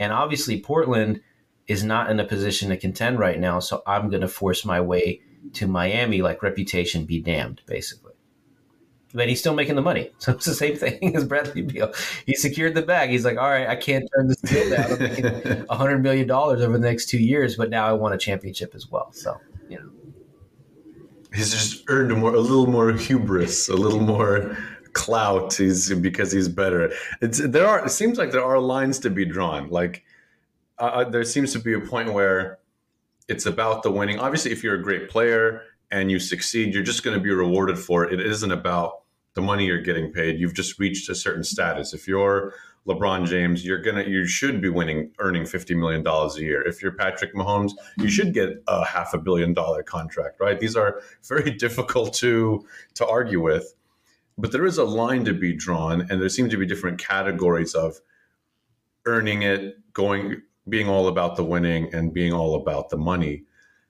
[0.00, 1.20] And obviously, Portland
[1.68, 3.60] is not in a position to contend right now.
[3.60, 5.20] So I'm going to force my way
[5.52, 8.14] to Miami, like reputation be damned, basically.
[9.12, 10.10] But he's still making the money.
[10.18, 11.92] So it's the same thing as Bradley Beal.
[12.26, 13.10] He secured the bag.
[13.10, 14.92] He's like, all right, I can't turn this deal down.
[14.92, 15.24] I'm making
[15.66, 19.12] $100 million over the next two years, but now I want a championship as well.
[19.12, 19.90] So, you know.
[21.34, 24.56] He's just earned more, a little more hubris, a little more
[24.92, 26.92] clout he's because he's better.
[27.20, 29.70] It's there are it seems like there are lines to be drawn.
[29.70, 30.04] Like
[30.78, 32.58] uh, uh, there seems to be a point where
[33.28, 34.18] it's about the winning.
[34.18, 37.78] Obviously, if you're a great player and you succeed, you're just going to be rewarded
[37.78, 38.18] for it.
[38.18, 39.02] It isn't about
[39.34, 40.40] the money you're getting paid.
[40.40, 41.92] You've just reached a certain status.
[41.92, 42.54] If you're
[42.88, 46.62] LeBron James, you're gonna you should be winning earning fifty million dollars a year.
[46.66, 50.58] If you're Patrick Mahomes, you should get a half a billion dollar contract, right?
[50.58, 53.74] These are very difficult to to argue with
[54.40, 57.74] but there is a line to be drawn and there seem to be different categories
[57.74, 58.00] of
[59.06, 63.44] earning it going being all about the winning and being all about the money.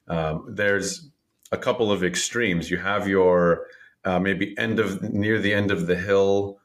[0.09, 1.11] Um, there's
[1.53, 2.71] a couple of extremes.
[2.71, 3.67] You have your
[4.05, 6.59] uh, maybe end of near the end of the hill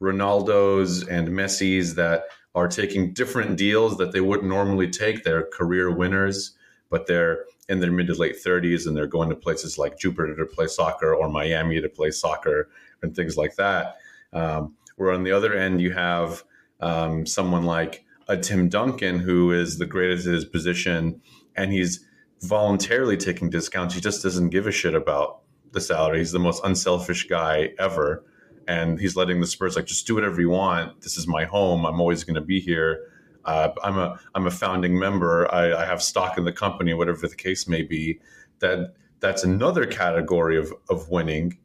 [0.00, 5.24] ronaldo's and messi's that are taking different deals that they wouldn't normally take.
[5.24, 6.56] They're career winners
[6.90, 10.36] but they're in their mid to late 30s and they're going to places like jupiter
[10.36, 12.68] to play soccer or miami to play soccer
[13.02, 13.96] and things like that.
[14.32, 16.44] Um, where on the other end, you have
[16.80, 21.20] um, someone like a Tim Duncan, who is the greatest at his position,
[21.54, 22.04] and he's
[22.42, 23.94] voluntarily taking discounts.
[23.94, 25.40] He just doesn't give a shit about
[25.72, 26.18] the salary.
[26.18, 28.24] He's the most unselfish guy ever.
[28.68, 31.00] And he's letting the Spurs like just do whatever you want.
[31.02, 31.84] This is my home.
[31.84, 33.12] I'm always going to be here.
[33.46, 35.52] Uh, I'm a I'm a founding member.
[35.52, 38.20] I, I have stock in the company, whatever the case may be.
[38.58, 41.58] That that's another category of of winning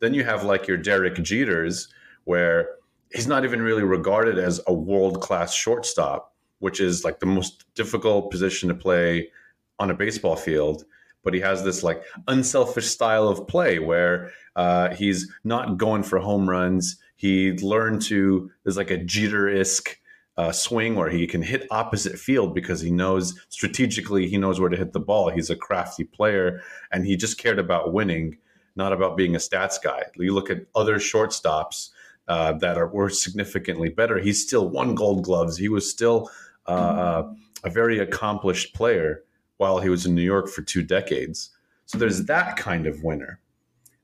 [0.00, 1.88] then you have like your Derek Jeters,
[2.24, 2.70] where
[3.12, 7.64] he's not even really regarded as a world class shortstop, which is like the most
[7.74, 9.30] difficult position to play
[9.78, 10.84] on a baseball field.
[11.24, 16.18] But he has this like unselfish style of play where uh, he's not going for
[16.18, 16.96] home runs.
[17.16, 19.96] He learned to, there's like a Jeter isk
[20.38, 24.70] uh, swing or he can hit opposite field because he knows strategically he knows where
[24.70, 25.28] to hit the ball.
[25.30, 28.38] He's a crafty player and he just cared about winning,
[28.76, 30.04] not about being a stats guy.
[30.14, 31.90] You look at other shortstops
[32.28, 34.18] uh, that are were significantly better.
[34.18, 35.56] He still won Gold Gloves.
[35.56, 36.30] He was still
[36.68, 37.32] uh, uh,
[37.64, 39.24] a very accomplished player
[39.56, 41.50] while he was in New York for two decades.
[41.86, 43.40] So there's that kind of winner.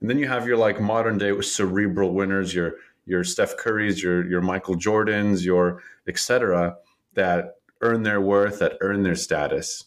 [0.01, 2.75] And then you have your like modern day cerebral winners, your
[3.07, 6.77] your Steph Currys, your your Michael Jordans, your etc.
[7.15, 9.85] that earn their worth, that earn their status.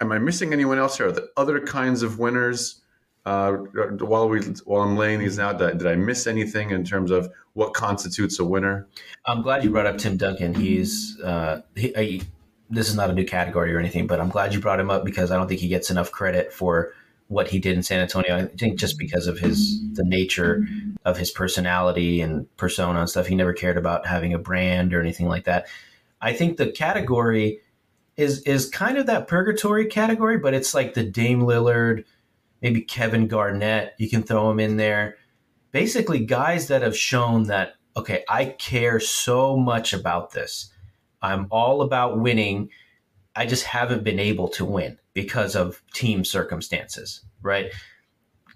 [0.00, 1.08] Am I missing anyone else here?
[1.08, 2.80] Are there other kinds of winners?
[3.26, 7.10] Uh, while we while I'm laying these out, did, did I miss anything in terms
[7.10, 8.86] of what constitutes a winner?
[9.24, 10.54] I'm glad you brought up Tim Duncan.
[10.54, 12.22] He's uh, he, he,
[12.68, 15.04] this is not a new category or anything, but I'm glad you brought him up
[15.04, 16.92] because I don't think he gets enough credit for
[17.34, 18.36] what he did in San Antonio.
[18.36, 19.06] I think just mm-hmm.
[19.06, 20.66] because of his the nature
[21.04, 25.00] of his personality and persona and stuff, he never cared about having a brand or
[25.00, 25.66] anything like that.
[26.20, 27.60] I think the category
[28.16, 32.04] is is kind of that purgatory category, but it's like the Dame Lillard,
[32.62, 33.94] maybe Kevin Garnett.
[33.98, 35.16] You can throw him in there.
[35.72, 40.72] Basically, guys that have shown that okay, I care so much about this.
[41.20, 42.70] I'm all about winning.
[43.34, 47.72] I just haven't been able to win because of team circumstances, right?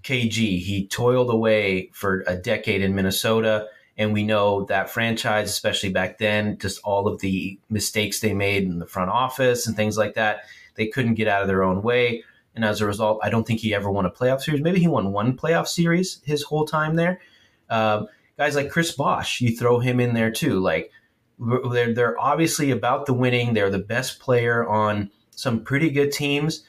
[0.02, 3.68] KG, he toiled away for a decade in Minnesota.
[3.96, 8.64] And we know that franchise, especially back then, just all of the mistakes they made
[8.64, 10.42] in the front office and things like that,
[10.76, 12.22] they couldn't get out of their own way.
[12.54, 14.60] And as a result, I don't think he ever won a playoff series.
[14.60, 17.20] Maybe he won one playoff series his whole time there.
[17.68, 18.04] Uh,
[18.36, 20.58] guys like Chris Bosh, you throw him in there too.
[20.60, 20.90] Like
[21.38, 23.52] they're, they're obviously about the winning.
[23.52, 26.64] They're the best player on some pretty good teams,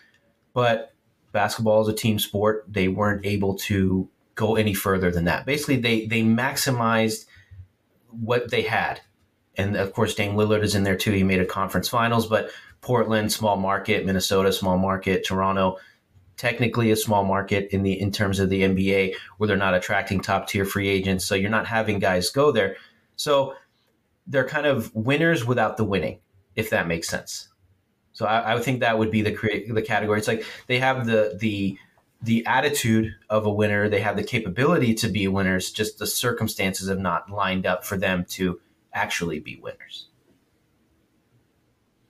[0.54, 0.94] but
[1.32, 2.66] basketball is a team sport.
[2.68, 5.48] They weren't able to go any further than that.
[5.48, 7.26] Basically, they they maximized
[8.12, 9.02] what they had,
[9.58, 11.12] and of course, Dame Lillard is in there too.
[11.12, 12.52] He made a conference finals, but
[12.82, 15.78] Portland, small market, Minnesota, small market, Toronto,
[16.38, 20.22] technically a small market in the in terms of the NBA, where they're not attracting
[20.22, 22.76] top tier free agents, so you're not having guys go there.
[23.16, 23.56] So
[24.28, 26.20] they're kind of winners without the winning,
[26.56, 27.49] if that makes sense.
[28.20, 30.20] So I, I think that would be the create the category.
[30.20, 31.78] It's like they have the the
[32.22, 33.88] the attitude of a winner.
[33.88, 35.72] They have the capability to be winners.
[35.72, 38.60] Just the circumstances have not lined up for them to
[38.94, 40.10] actually be winners.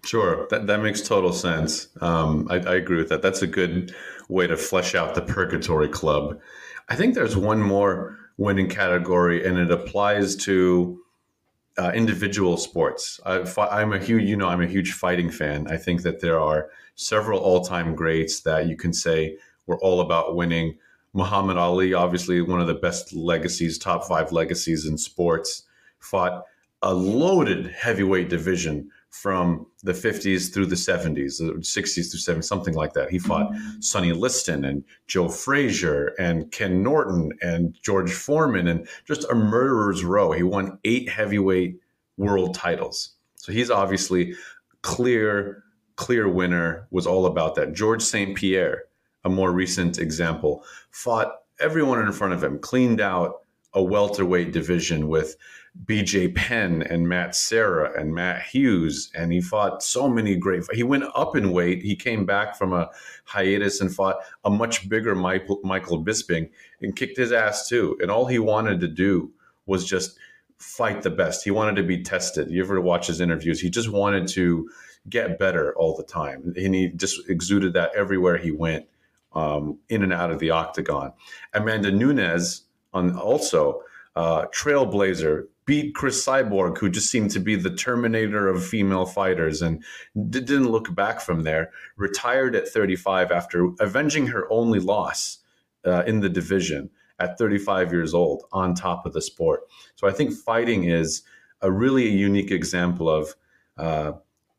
[0.04, 1.90] Sure, that, that makes total sense.
[2.02, 3.22] Um, I, I agree with that.
[3.22, 3.94] That's a good
[4.30, 6.40] way to flesh out the purgatory club.
[6.88, 11.04] I think there's one more winning category, and it applies to
[11.80, 13.22] uh, individual sports.
[13.26, 15.68] I, am a huge, you know, I'm a huge fighting fan.
[15.70, 20.36] I think that there are several all-time greats that you can say were all about
[20.36, 20.78] winning.
[21.14, 25.64] Muhammad Ali, obviously one of the best legacies, top five legacies in sports,
[26.00, 26.44] fought
[26.82, 32.76] a loaded heavyweight division from the 50s through the 70s, the 60s through 70s, something
[32.76, 33.10] like that.
[33.10, 33.28] He mm-hmm.
[33.28, 39.36] fought Sonny Liston and Joe Frazier and Ken Norton and George Foreman and just a
[39.36, 40.32] murderer's row.
[40.32, 41.80] He won eight heavyweight
[42.18, 43.16] world titles.
[43.36, 44.36] So he's obviously
[44.82, 45.64] clear,
[45.96, 47.74] clear winner, was all about that.
[47.74, 48.38] George St.
[48.38, 48.84] Pierre,
[49.24, 53.42] a more recent example, fought everyone in front of him, cleaned out
[53.74, 55.36] a welterweight division with
[55.86, 60.64] BJ Penn and Matt Serra and Matt Hughes, and he fought so many great.
[60.74, 61.82] He went up in weight.
[61.84, 62.90] He came back from a
[63.26, 66.50] hiatus and fought a much bigger Michael, Michael Bisping
[66.82, 67.98] and kicked his ass too.
[68.02, 69.32] And all he wanted to do
[69.66, 70.18] was just
[70.58, 71.44] fight the best.
[71.44, 72.50] He wanted to be tested.
[72.50, 73.62] You ever watch his interviews?
[73.62, 74.70] He just wanted to
[75.08, 78.86] get better all the time, and he just exuded that everywhere he went,
[79.34, 81.14] um, in and out of the octagon.
[81.54, 83.82] Amanda Nunes on also
[84.16, 89.62] uh, trailblazer beat Cris Cyborg, who just seemed to be the terminator of female fighters
[89.62, 89.84] and
[90.32, 91.70] didn't look back from there.
[91.96, 95.38] Retired at 35 after avenging her only loss
[95.86, 99.62] uh, in the division at 35 years old on top of the sport.
[99.96, 101.22] So I think fighting is
[101.62, 103.36] a really unique example of.
[103.78, 104.14] Uh,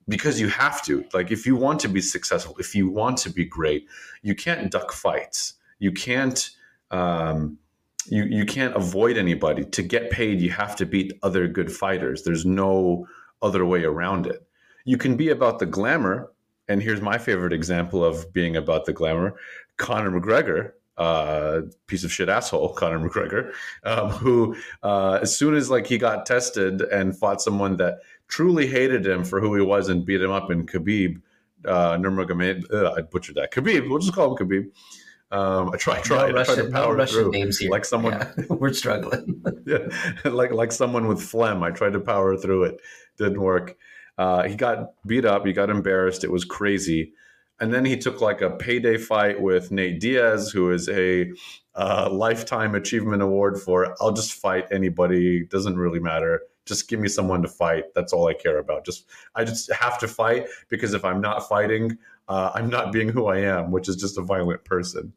[0.08, 3.30] because you have to like if you want to be successful if you want to
[3.30, 3.86] be great
[4.22, 6.50] you can't duck fights you can't
[6.90, 7.58] um,
[8.06, 9.64] you you can't avoid anybody.
[9.64, 12.22] To get paid, you have to beat other good fighters.
[12.22, 13.06] There's no
[13.42, 14.46] other way around it.
[14.84, 16.32] You can be about the glamour,
[16.68, 19.36] and here's my favorite example of being about the glamour:
[19.76, 23.52] Conor McGregor, uh, piece of shit asshole, Conor McGregor,
[23.84, 28.66] um, who uh, as soon as like he got tested and fought someone that truly
[28.66, 31.20] hated him for who he was and beat him up in Khabib,
[31.66, 33.52] uh, Nurmagomedov, uh, I butchered that.
[33.52, 34.70] Khabib, we'll just call him Khabib
[35.30, 37.30] Um, I try, try, no I try Russian, to no power Russian through.
[37.30, 37.70] names here.
[37.70, 39.42] Like someone, Yeah, we're struggling.
[39.66, 39.86] yeah,
[40.24, 41.62] like like someone with phlegm.
[41.62, 42.80] I tried to power through it,
[43.16, 43.76] didn't work.
[44.18, 45.46] Uh, he got beat up.
[45.46, 46.24] He got embarrassed.
[46.24, 47.12] It was crazy.
[47.60, 51.30] And then he took like a payday fight with Nate Diaz, who is a
[51.74, 53.94] uh, lifetime achievement award for.
[54.00, 55.44] I'll just fight anybody.
[55.46, 56.42] Doesn't really matter.
[56.66, 57.84] Just give me someone to fight.
[57.94, 58.84] That's all I care about.
[58.84, 63.08] Just I just have to fight because if I'm not fighting, uh, I'm not being
[63.08, 65.12] who I am, which is just a violent person.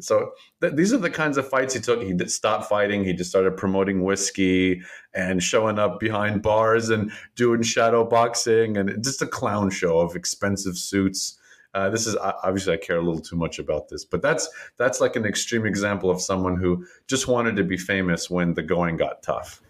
[0.00, 2.02] So th- these are the kinds of fights he took.
[2.02, 3.04] He did stop fighting.
[3.04, 4.82] He just started promoting whiskey
[5.14, 10.16] and showing up behind bars and doing shadow boxing and just a clown show of
[10.16, 11.38] expensive suits.
[11.74, 15.00] Uh, this is obviously I care a little too much about this, but that's that's
[15.00, 18.96] like an extreme example of someone who just wanted to be famous when the going
[18.96, 19.60] got tough.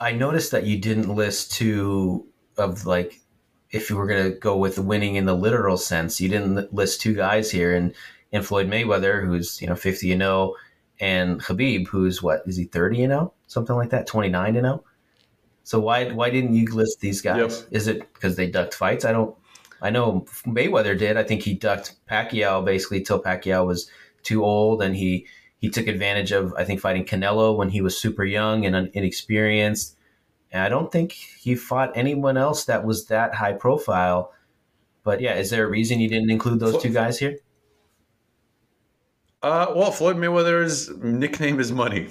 [0.00, 3.20] I noticed that you didn't list two of like,
[3.70, 7.00] if you were going to go with winning in the literal sense, you didn't list
[7.00, 7.94] two guys here, and
[8.32, 10.54] and Floyd Mayweather, who's you know fifty and zero,
[11.00, 14.64] and Khabib, who's what is he thirty and zero, something like that, twenty nine and
[14.64, 14.84] zero.
[15.64, 17.60] So why why didn't you list these guys?
[17.60, 17.68] Yep.
[17.72, 19.04] Is it because they ducked fights?
[19.04, 19.36] I don't.
[19.80, 21.16] I know Mayweather did.
[21.16, 23.90] I think he ducked Pacquiao basically till Pacquiao was
[24.22, 25.26] too old, and he
[25.58, 29.96] he took advantage of I think fighting Canelo when he was super young and inexperienced.
[30.50, 34.32] And I don't think he fought anyone else that was that high profile.
[35.02, 37.38] But yeah, is there a reason you didn't include those two guys here?
[39.40, 42.08] Uh, well, Floyd Mayweather's nickname is money,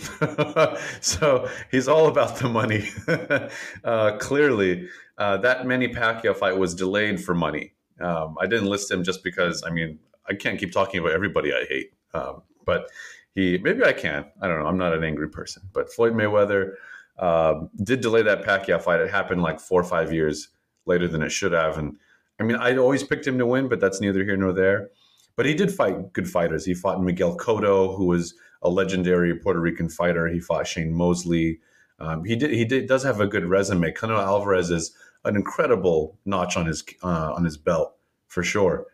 [1.01, 2.87] so he's all about the money.
[3.83, 7.73] uh, clearly, uh, that Manny Pacquiao fight was delayed for money.
[7.99, 9.61] Um, I didn't list him just because.
[9.67, 9.99] I mean,
[10.29, 12.89] I can't keep talking about everybody I hate, um, but
[13.35, 14.23] he maybe I can.
[14.41, 14.67] I don't know.
[14.67, 16.75] I'm not an angry person, but Floyd Mayweather
[17.19, 19.01] um, did delay that Pacquiao fight.
[19.01, 20.47] It happened like four or five years
[20.85, 21.97] later than it should have, and
[22.39, 24.91] I mean, I always picked him to win, but that's neither here nor there.
[25.37, 26.65] But he did fight good fighters.
[26.65, 30.27] He fought Miguel Cotto, who was a legendary Puerto Rican fighter.
[30.27, 31.59] He fought Shane Mosley.
[31.99, 32.51] Um, he did.
[32.51, 33.93] He did, does have a good resume.
[33.93, 37.95] Canelo Alvarez is an incredible notch on his uh, on his belt
[38.27, 38.87] for sure.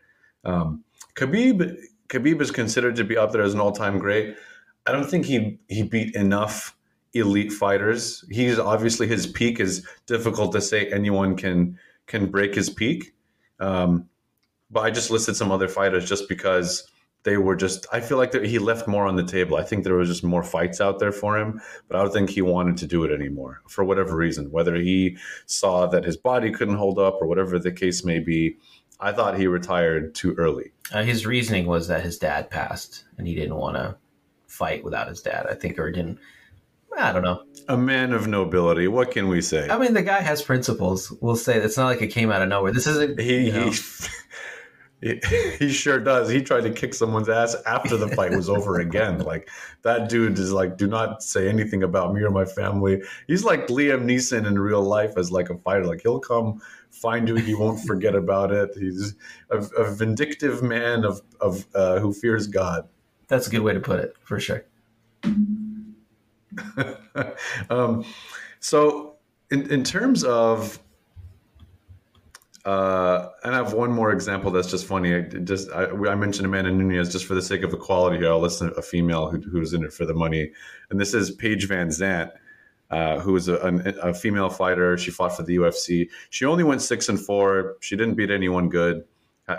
[0.43, 0.83] Um,
[1.15, 1.77] Khabib
[2.09, 4.35] Khabib is considered to be up there as an all time great.
[4.85, 6.75] I don't think he he beat enough
[7.13, 8.25] elite fighters.
[8.29, 13.15] He's obviously his peak is difficult to say anyone can can break his peak.
[13.59, 14.09] Um,
[14.74, 16.89] but I just listed some other fighters just because
[17.24, 17.86] they were just.
[17.91, 19.55] I feel like he left more on the table.
[19.55, 22.30] I think there was just more fights out there for him, but I don't think
[22.30, 24.51] he wanted to do it anymore for whatever reason.
[24.51, 28.57] Whether he saw that his body couldn't hold up or whatever the case may be,
[28.99, 30.74] I thought he retired too early.
[30.91, 33.95] Uh, his reasoning was that his dad passed and he didn't want to
[34.47, 35.47] fight without his dad.
[35.49, 36.19] I think, or didn't.
[36.97, 37.43] I don't know.
[37.69, 38.88] A man of nobility.
[38.88, 39.67] What can we say?
[39.69, 41.11] I mean, the guy has principles.
[41.21, 42.71] We'll say it's not like it came out of nowhere.
[42.71, 43.19] This isn't.
[43.19, 43.71] he, you know, he
[45.59, 46.29] he sure does.
[46.29, 49.19] He tried to kick someone's ass after the fight was over again.
[49.19, 49.49] Like
[49.81, 53.01] that dude is like, do not say anything about me or my family.
[53.27, 55.85] He's like Liam Neeson in real life as like a fighter.
[55.85, 57.35] Like he'll come find you.
[57.35, 58.69] He won't forget about it.
[58.77, 59.15] He's
[59.49, 62.87] a, a vindictive man of of uh, who fears God.
[63.27, 64.63] that's a good way to put it, for sure.
[67.69, 68.05] um,
[68.59, 69.15] so
[69.51, 70.79] in in terms of
[72.66, 75.14] uh, and I have one more example that's just funny.
[75.14, 78.30] I just I, I, mentioned Amanda Nunes just for the sake of equality here.
[78.30, 80.49] I'll listen to a female who, who's in it for the money,
[80.89, 82.32] and this is Paige VanZant,
[82.89, 84.97] uh, who is a, a, a, female fighter.
[84.97, 86.09] She fought for the UFC.
[86.30, 87.76] She only went six and four.
[87.82, 89.03] She didn't beat anyone good.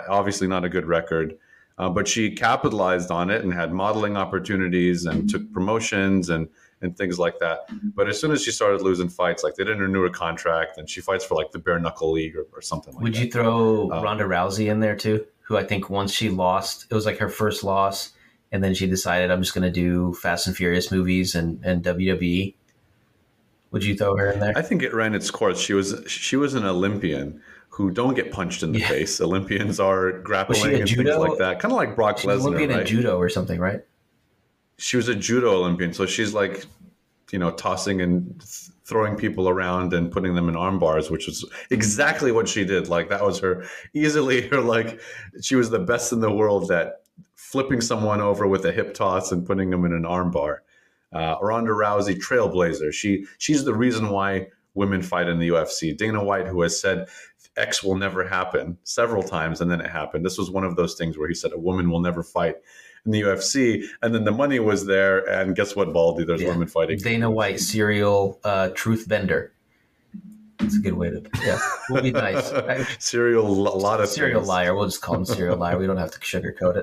[0.09, 1.37] Obviously, not a good record,
[1.77, 6.49] uh, but she capitalized on it and had modeling opportunities and took promotions and
[6.85, 7.67] and things like that.
[7.95, 10.89] But as soon as she started losing fights, like they didn't renew her contract, and
[10.89, 13.25] she fights for like the bare knuckle league or, or something like Would that.
[13.25, 15.25] you throw um, Ronda Rousey in there too?
[15.41, 18.13] Who I think once she lost, it was like her first loss,
[18.51, 21.83] and then she decided I'm just going to do Fast and Furious movies and and
[21.83, 22.55] WWE.
[23.71, 24.53] Would you throw her in there?
[24.55, 25.59] I think it ran its course.
[25.59, 27.41] She was she was an Olympian
[27.75, 28.87] who don't get punched in the yeah.
[28.87, 29.19] face.
[29.19, 31.19] Olympians are grappling and judo?
[31.19, 32.39] things like that, kind of like Brock She's Lesnar.
[32.39, 32.79] Olympian right?
[32.79, 33.81] in judo or something, right?
[34.77, 36.65] She was a judo Olympian, so she's like,
[37.31, 41.25] you know, tossing and th- throwing people around and putting them in arm bars, which
[41.25, 42.87] was exactly what she did.
[42.87, 44.99] Like that was her easily her like
[45.41, 47.01] she was the best in the world at
[47.35, 50.63] flipping someone over with a hip toss and putting them in an arm bar.
[51.13, 52.93] Uh, Ronda Rousey, trailblazer.
[52.93, 55.97] She she's the reason why women fight in the UFC.
[55.97, 57.07] Dana White, who has said
[57.57, 60.25] X will never happen several times, and then it happened.
[60.25, 62.57] This was one of those things where he said a woman will never fight
[63.05, 66.23] in the UFC, and then the money was there, and guess what, Baldy?
[66.25, 66.49] There's Yeah.
[66.49, 66.97] women fighting.
[66.99, 69.51] Dana White, serial uh, truth vendor.
[70.57, 71.21] That's a good way to.
[71.43, 72.49] Yeah, we'll be nice.
[72.99, 74.47] Serial, a lot of serial things.
[74.47, 74.73] liar.
[74.73, 75.77] We'll just call him serial liar.
[75.77, 76.77] We don't have to sugarcoat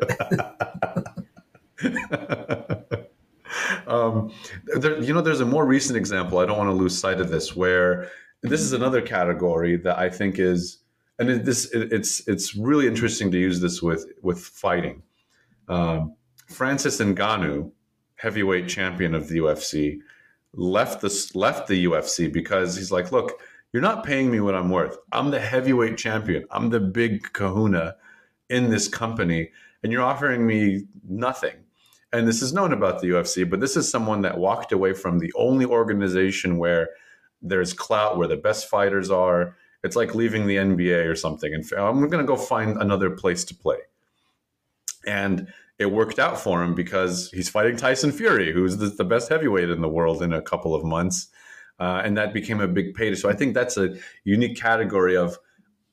[1.81, 3.09] it.
[3.89, 4.31] um,
[4.77, 6.39] there, you know, there's a more recent example.
[6.39, 8.09] I don't want to lose sight of this, where
[8.43, 10.79] this is another category that I think is,
[11.19, 15.03] and it, this it, it's it's really interesting to use this with with fighting.
[15.69, 16.15] Um,
[16.47, 17.71] Francis Ngannou,
[18.17, 19.99] heavyweight champion of the UFC,
[20.55, 23.41] left the left the UFC because he's like, look,
[23.73, 24.99] you're not paying me what I'm worth.
[25.13, 26.45] I'm the heavyweight champion.
[26.51, 27.97] I'm the big kahuna
[28.51, 29.51] in this company,
[29.83, 31.57] and you're offering me nothing
[32.13, 35.19] and this is known about the UFC, but this is someone that walked away from
[35.19, 36.91] the only organization where
[37.41, 39.57] there's clout, where the best fighters are.
[39.83, 43.45] It's like leaving the NBA or something, and I'm going to go find another place
[43.45, 43.79] to play.
[45.07, 49.29] And it worked out for him because he's fighting Tyson Fury, who's the, the best
[49.29, 51.29] heavyweight in the world in a couple of months.
[51.81, 53.17] Uh, and that became a big payday.
[53.17, 55.39] So I think that's a unique category of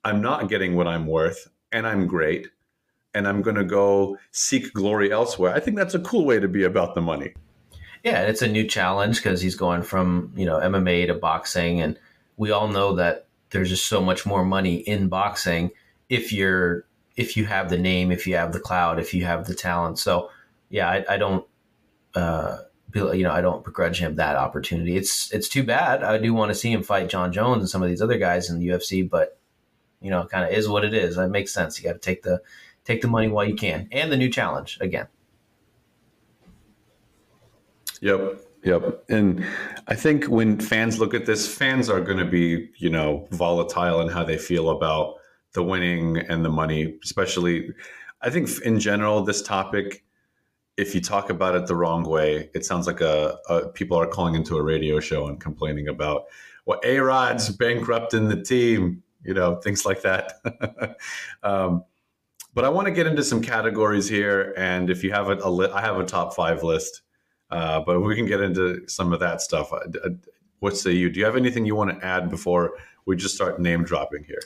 [0.04, 2.48] I'm not getting what I'm worth, and I'm great
[3.14, 5.54] and I'm going to go seek glory elsewhere.
[5.54, 7.34] I think that's a cool way to be about the money.
[8.04, 12.00] Yeah, it's a new challenge because he's going from you know MMA to boxing, and
[12.38, 15.72] we all know that there's just so much more money in boxing
[16.08, 16.86] if you're
[17.20, 20.00] if you have the name, if you have the cloud, if you have the talent.
[20.00, 20.30] So
[20.70, 21.46] yeah, I, I don't.
[22.16, 22.60] Uh,
[22.96, 24.96] you know, I don't begrudge him that opportunity.
[24.96, 26.02] It's it's too bad.
[26.02, 28.50] I do want to see him fight Jon Jones and some of these other guys
[28.50, 29.38] in the UFC, but
[30.02, 31.18] you know, kind of is what it is.
[31.18, 31.78] That makes sense.
[31.78, 32.42] You got to take the
[32.86, 35.08] take the money while you can, and the new challenge again.
[38.02, 38.42] Yep.
[38.64, 39.04] Yep.
[39.10, 39.46] And
[39.88, 44.02] I think when fans look at this, fans are going to be, you know, volatile
[44.02, 45.19] in how they feel about
[45.54, 47.70] the winning and the money, especially.
[48.22, 50.04] I think in general, this topic,
[50.78, 54.08] if you talk about it the wrong way, it sounds like a, a people are
[54.08, 56.26] calling into a radio show and complaining about,
[56.66, 60.34] well, A Rod's bankrupting the team, you know, things like that.
[61.44, 61.84] um,
[62.54, 65.50] but I want to get into some categories here, and if you have a, a
[65.50, 67.02] li- I have a top five list,
[67.52, 69.72] uh, but we can get into some of that stuff.
[69.72, 70.10] Uh, uh,
[70.60, 71.10] what say you?
[71.10, 72.74] Do you have anything you want to add before
[73.10, 74.42] we just start name dropping here?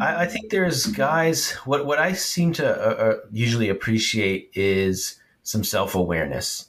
[0.00, 1.52] I, I think there's guys.
[1.64, 6.68] What what I seem to uh, uh usually appreciate is some self awareness,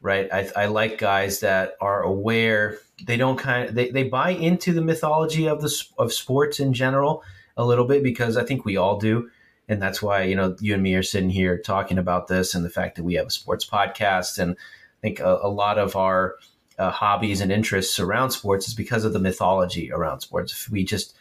[0.00, 0.28] right?
[0.32, 2.78] I, I like guys that are aware.
[3.06, 6.72] They don't kind of they, they buy into the mythology of the of sports in
[6.72, 7.22] general
[7.56, 9.30] a little bit because I think we all do
[9.68, 12.64] and that's why you know you and me are sitting here talking about this and
[12.64, 15.94] the fact that we have a sports podcast and i think a, a lot of
[15.94, 16.36] our
[16.78, 20.84] uh, hobbies and interests around sports is because of the mythology around sports if we
[20.84, 21.16] just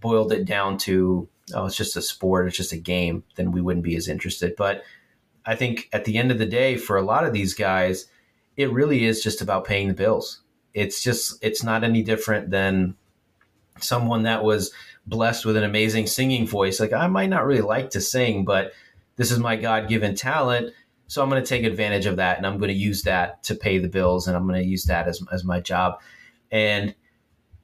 [0.00, 3.60] boiled it down to oh it's just a sport it's just a game then we
[3.60, 4.82] wouldn't be as interested but
[5.46, 8.06] i think at the end of the day for a lot of these guys
[8.56, 10.42] it really is just about paying the bills
[10.74, 12.94] it's just it's not any different than
[13.80, 14.72] someone that was
[15.06, 16.80] blessed with an amazing singing voice.
[16.80, 18.72] Like I might not really like to sing, but
[19.16, 20.72] this is my God given talent.
[21.08, 23.54] So I'm going to take advantage of that and I'm going to use that to
[23.54, 26.00] pay the bills and I'm going to use that as, as my job.
[26.50, 26.94] And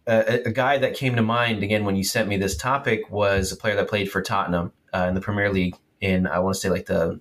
[0.06, 3.52] a, a, guy that came to mind again when you sent me this topic was
[3.52, 6.60] a player that played for Tottenham uh, in the Premier League in, I want to
[6.60, 7.20] say like the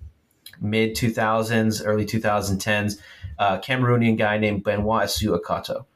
[0.60, 2.98] mid 2000s, early 2010s,
[3.38, 5.86] uh, Cameroonian guy named Benoit Assou-Ekotto.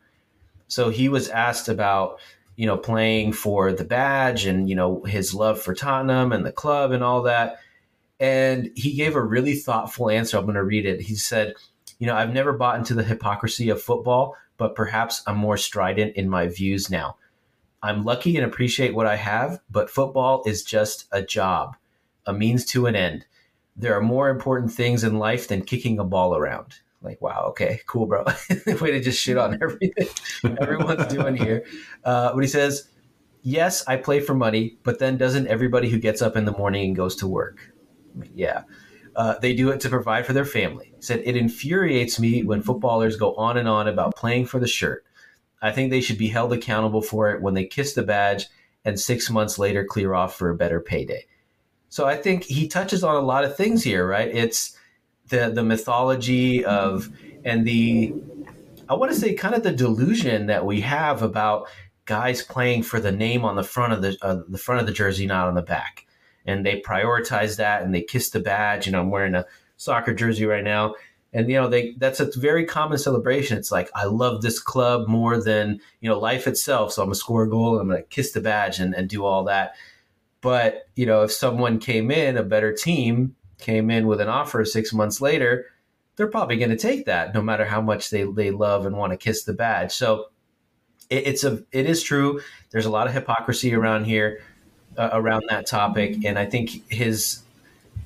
[0.68, 2.20] So he was asked about
[2.58, 6.50] you know, playing for the badge and, you know, his love for Tottenham and the
[6.50, 7.60] club and all that.
[8.20, 10.36] And he gave a really thoughtful answer.
[10.36, 11.02] I'm going to read it.
[11.02, 11.54] He said,
[11.98, 16.16] You know, I've never bought into the hypocrisy of football, but perhaps I'm more strident
[16.16, 17.16] in my views now.
[17.82, 21.76] I'm lucky and appreciate what I have, but football is just a job,
[22.26, 23.24] a means to an end.
[23.76, 27.80] There are more important things in life than kicking a ball around like wow okay
[27.86, 28.24] cool bro
[28.80, 30.08] way to just shit on everything
[30.60, 31.64] everyone's doing here
[32.04, 32.88] uh, but he says
[33.42, 36.86] yes i play for money but then doesn't everybody who gets up in the morning
[36.86, 37.72] and goes to work
[38.34, 38.62] yeah.
[39.16, 40.92] Uh, they do it to provide for their family.
[40.96, 44.68] He said it infuriates me when footballers go on and on about playing for the
[44.68, 45.04] shirt.
[45.60, 48.46] I think they should be held accountable for it when they kiss the badge
[48.84, 51.26] and six months later clear off for a better payday.
[51.90, 54.28] So i think he touches on a lot of things here right?
[54.28, 54.76] It's
[55.28, 57.10] the the mythology of
[57.44, 58.14] and the
[58.88, 61.68] I want to say kind of the delusion that we have about
[62.06, 64.92] guys playing for the name on the front of the uh, the front of the
[64.92, 66.06] jersey, not on the back,
[66.48, 68.86] and they prioritize that and they kiss the badge.
[68.86, 69.46] And I'm wearing a
[69.76, 70.94] soccer jersey right now,
[71.32, 73.58] and you know they that's a very common celebration.
[73.58, 77.14] It's like I love this club more than you know life itself, so I'm gonna
[77.14, 79.74] score a goal, I'm gonna kiss the badge and, and do all that.
[80.40, 84.64] But you know, if someone came in a better team came in with an offer
[84.64, 85.66] six months later,
[86.16, 89.12] they're probably going to take that, no matter how much they they love and want
[89.12, 89.92] to kiss the badge.
[89.92, 90.26] So
[91.10, 92.40] it, it's a it is true.
[92.70, 94.40] There's a lot of hypocrisy around here
[94.98, 97.42] uh, around that topic, and I think his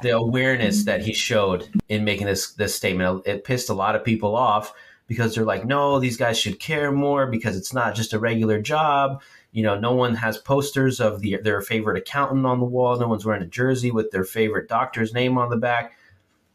[0.02, 4.04] the awareness that he showed in making this this statement it pissed a lot of
[4.04, 4.72] people off
[5.06, 8.60] because they're like, no, these guys should care more because it's not just a regular
[8.60, 9.22] job.
[9.52, 12.98] You know, no one has posters of the, their favorite accountant on the wall.
[12.98, 15.92] No one's wearing a jersey with their favorite doctor's name on the back.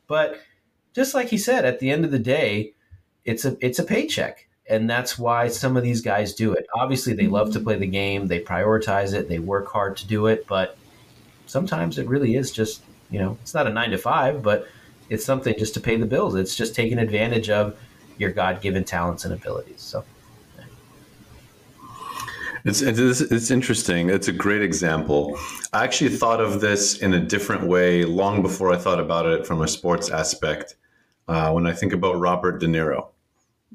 [0.07, 0.41] But
[0.95, 2.73] just like he said, at the end of the day,
[3.25, 6.67] it's a it's a paycheck, and that's why some of these guys do it.
[6.75, 8.27] Obviously, they love to play the game.
[8.27, 9.29] They prioritize it.
[9.29, 10.45] They work hard to do it.
[10.47, 10.77] But
[11.45, 14.67] sometimes it really is just you know, it's not a nine to five, but
[15.09, 16.35] it's something just to pay the bills.
[16.35, 17.79] It's just taking advantage of
[18.17, 19.81] your God given talents and abilities.
[19.81, 20.03] So.
[22.65, 24.09] It's, it's, it's interesting.
[24.09, 25.39] It's a great example.
[25.71, 29.47] I actually thought of this in a different way long before I thought about it
[29.47, 30.75] from a sports aspect.
[31.29, 33.07] Uh, when I think about Robert De Niro,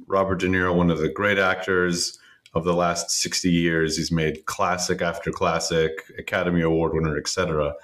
[0.07, 2.19] Robert De Niro, one of the great actors
[2.55, 7.75] of the last 60 years, he's made classic after classic, Academy Award winner, etc.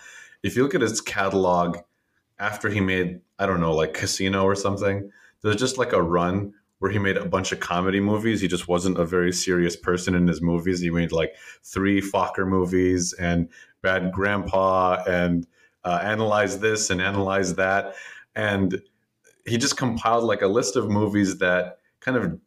[0.42, 1.78] If you look at his catalog
[2.38, 5.11] after he made, I don't know, like Casino or something,
[5.42, 8.40] there's just like a run where he made a bunch of comedy movies.
[8.40, 10.80] He just wasn't a very serious person in his movies.
[10.80, 11.34] He made like
[11.64, 13.48] three Focker movies and
[13.82, 15.46] Bad Grandpa and
[15.84, 17.94] uh, Analyze This and Analyze That.
[18.36, 18.80] And
[19.46, 22.38] he just compiled like a list of movies that kind of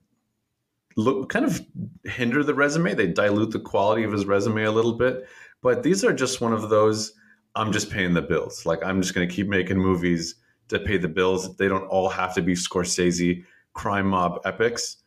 [0.98, 1.62] look kind of
[2.04, 2.94] hinder the resume.
[2.94, 5.28] They dilute the quality of his resume a little bit.
[5.62, 7.14] But these are just one of those
[7.56, 8.66] I'm just paying the bills.
[8.66, 10.36] Like I'm just going to keep making movies
[10.70, 11.56] to pay the bills.
[11.58, 13.44] They don't all have to be Scorsese
[13.74, 14.98] crime mob epics.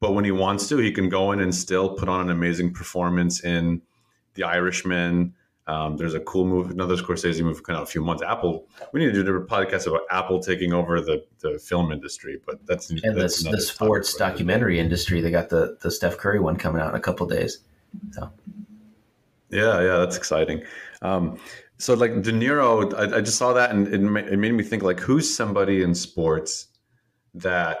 [0.00, 2.72] But when he wants to, he can go in and still put on an amazing
[2.72, 3.82] performance in
[4.34, 5.34] The Irishman.
[5.68, 8.22] Um, there's a cool move, another Scorsese move coming out a few months.
[8.22, 8.66] Apple.
[8.92, 12.66] We need to do a podcast about Apple taking over the, the film industry, but
[12.66, 15.20] that's and that's the, the sports documentary industry.
[15.20, 17.60] They got the the Steph Curry one coming out in a couple days.
[18.10, 18.30] So.
[19.50, 20.64] Yeah, yeah, that's exciting.
[21.02, 21.38] Um,
[21.78, 24.00] so like De Niro, I, I just saw that and it,
[24.32, 26.68] it made me think like who's somebody in sports
[27.34, 27.78] that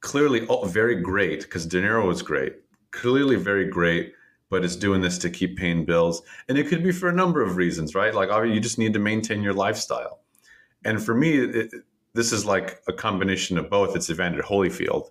[0.00, 2.56] clearly oh, very great because De Niro was great,
[2.92, 4.14] clearly very great,
[4.50, 7.42] but is doing this to keep paying bills, and it could be for a number
[7.42, 8.14] of reasons, right?
[8.14, 10.20] Like obviously you just need to maintain your lifestyle,
[10.84, 11.72] and for me, it,
[12.12, 13.96] this is like a combination of both.
[13.96, 15.08] It's Evander Holyfield,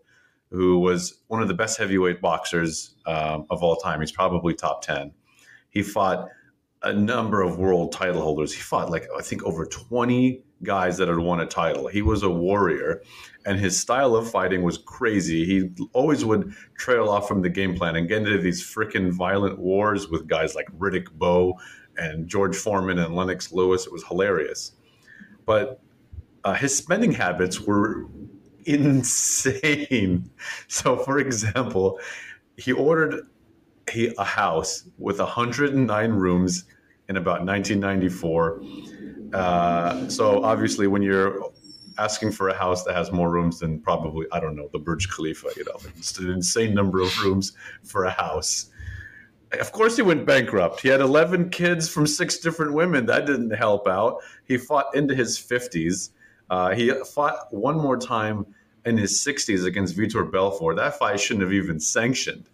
[0.52, 4.02] who was one of the best heavyweight boxers um, of all time.
[4.02, 5.14] He's probably top ten.
[5.70, 6.28] He fought
[6.84, 8.54] a number of world title holders.
[8.54, 11.88] He fought like I think over 20 guys that had won a title.
[11.88, 13.02] He was a warrior
[13.46, 15.46] and his style of fighting was crazy.
[15.46, 19.58] He always would trail off from the game plan and get into these freaking violent
[19.60, 21.58] wars with guys like Riddick Bowe
[21.98, 23.86] and George Foreman and Lennox Lewis.
[23.86, 24.74] It was hilarious.
[25.46, 25.82] But
[26.44, 28.06] uh, his spending habits were
[28.66, 30.30] insane.
[30.68, 32.00] So, for example,
[32.58, 33.26] he ordered
[33.90, 36.66] he, a house with 109 rooms
[37.08, 38.62] in about 1994.
[39.34, 41.52] Uh, so obviously, when you're
[41.98, 45.10] asking for a house that has more rooms than probably I don't know the Burj
[45.10, 48.70] Khalifa, you know, it's an insane number of rooms for a house.
[49.60, 50.82] Of course, he went bankrupt.
[50.82, 53.08] He had 11 kids from six different women.
[53.08, 54.18] That didn't help out.
[54.46, 56.12] He fought into his 50s.
[56.52, 58.46] Uh, he fought one more time
[58.86, 60.76] in his 60s against Vitor Belfort.
[60.76, 62.48] That fight shouldn't have even sanctioned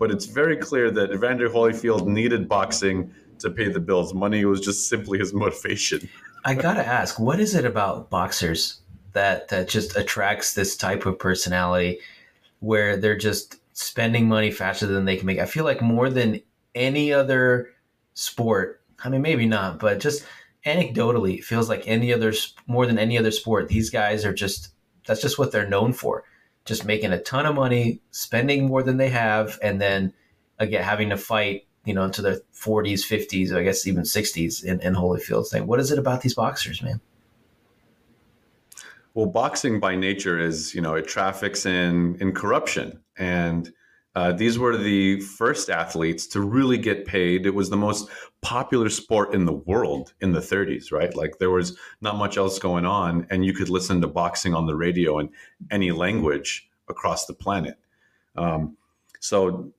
[0.00, 4.14] but it's very clear that Evander Holyfield needed boxing to pay the bills.
[4.14, 6.08] Money was just simply his motivation.
[6.44, 8.80] I gotta ask, what is it about boxers
[9.12, 11.98] that that just attracts this type of personality,
[12.60, 15.38] where they're just spending money faster than they can make?
[15.38, 16.40] I feel like more than
[16.74, 17.68] any other
[18.14, 18.80] sport.
[19.04, 20.24] I mean, maybe not, but just
[20.64, 22.32] anecdotally, it feels like any other
[22.66, 23.68] more than any other sport.
[23.68, 24.70] These guys are just
[25.06, 26.24] that's just what they're known for
[26.70, 30.12] just making a ton of money, spending more than they have, and then
[30.60, 34.80] again having to fight, you know, into their 40s, 50s, I guess even 60s in,
[34.80, 35.66] in Holyfield's thing.
[35.66, 37.00] What is it about these boxers, man?
[39.14, 43.72] Well, boxing by nature is, you know, it traffics in in corruption, and
[44.16, 47.46] uh, these were the first athletes to really get paid.
[47.46, 48.08] It was the most
[48.40, 51.14] popular sport in the world in the 30s, right?
[51.14, 54.66] Like there was not much else going on, and you could listen to boxing on
[54.66, 55.30] the radio in
[55.70, 57.78] any language across the planet.
[58.36, 58.76] Um,
[59.20, 59.72] so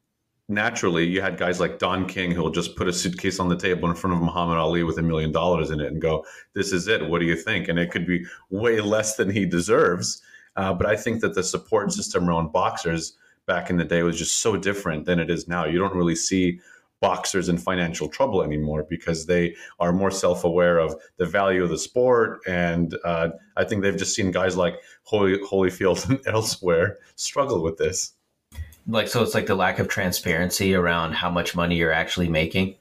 [0.47, 3.89] naturally, you had guys like Don King who'll just put a suitcase on the table
[3.89, 6.87] in front of Muhammad Ali with a million dollars in it and go, "This is
[6.87, 7.09] it.
[7.09, 10.21] What do you think?" And it could be way less than he deserves.
[10.55, 13.17] Uh, but I think that the support system around boxers
[13.47, 15.65] back in the day was just so different than it is now.
[15.65, 16.59] You don't really see
[17.01, 21.77] boxers in financial trouble anymore because they are more self-aware of the value of the
[21.77, 22.39] sport.
[22.47, 27.77] And uh, i think they've just seen guys like Holy, holyfield and elsewhere struggle with
[27.77, 28.13] this.
[28.87, 32.75] Like so it's like the lack of transparency around how much money you're actually making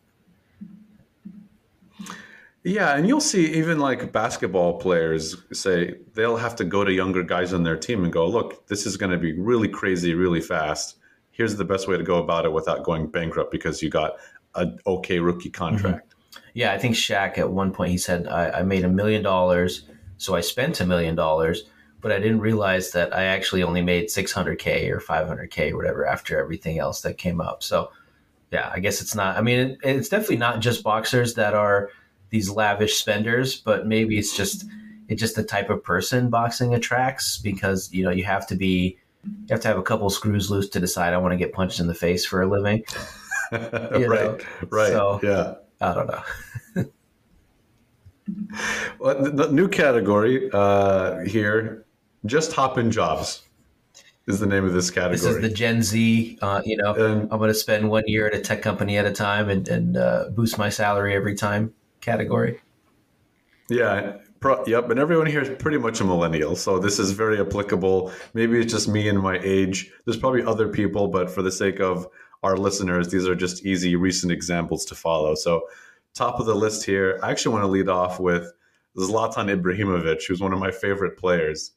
[2.63, 7.23] Yeah, and you'll see even like basketball players say they'll have to go to younger
[7.23, 10.43] guys on their team and go, look, this is going to be really crazy, really
[10.43, 10.97] fast.
[11.31, 14.17] Here's the best way to go about it without going bankrupt because you got
[14.57, 16.11] an okay rookie contract.
[16.11, 16.41] Mm-hmm.
[16.53, 19.85] Yeah, I think Shaq at one point he said, I, I made a million dollars,
[20.19, 21.63] so I spent a million dollars,
[22.03, 26.39] but I didn't realize that I actually only made 600K or 500K or whatever after
[26.39, 27.63] everything else that came up.
[27.63, 27.91] So,
[28.53, 31.89] yeah, I guess it's not, I mean, it, it's definitely not just boxers that are
[32.31, 34.65] these lavish spenders, but maybe it's just
[35.09, 38.97] it's just the type of person boxing attracts because you know you have to be
[39.25, 41.81] you have to have a couple screws loose to decide I want to get punched
[41.81, 42.85] in the face for a living.
[43.53, 44.39] right, know?
[44.71, 45.55] right, so, yeah.
[45.81, 46.85] I don't know.
[49.01, 51.85] well, the, the, new category uh, here,
[52.27, 53.43] just hop in jobs
[54.29, 55.17] is the name of this category.
[55.17, 56.39] This is the Gen Z.
[56.41, 59.07] Uh, you know, and, I'm going to spend one year at a tech company at
[59.07, 62.61] a time and, and uh, boost my salary every time category.
[63.69, 64.17] Yeah.
[64.41, 64.91] Pro, yep.
[64.91, 66.57] And everyone here is pretty much a millennial.
[66.57, 68.13] So this is very applicable.
[68.35, 69.93] Maybe it's just me and my age.
[70.05, 72.07] There's probably other people, but for the sake of
[72.43, 75.35] our listeners, these are just easy, recent examples to follow.
[75.35, 75.69] So,
[76.15, 78.51] top of the list here, I actually want to lead off with
[78.97, 81.73] Zlatan Ibrahimovic, who's one of my favorite players.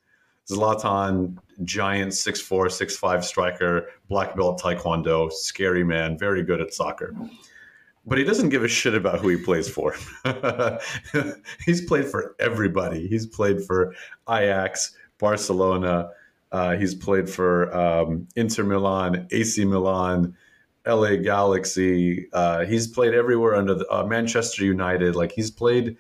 [0.50, 7.14] Zlatan, giant 6'4, 6'5 striker, black belt taekwondo, scary man, very good at soccer
[8.06, 9.96] but he doesn't give a shit about who he plays for.
[11.66, 13.08] he's played for everybody.
[13.08, 13.96] He's played for
[14.30, 16.10] Ajax, Barcelona.
[16.52, 20.36] Uh, he's played for um, Inter Milan, AC Milan,
[20.86, 22.28] LA Galaxy.
[22.34, 25.16] Uh, he's played everywhere under the, uh, Manchester United.
[25.16, 25.96] Like he's played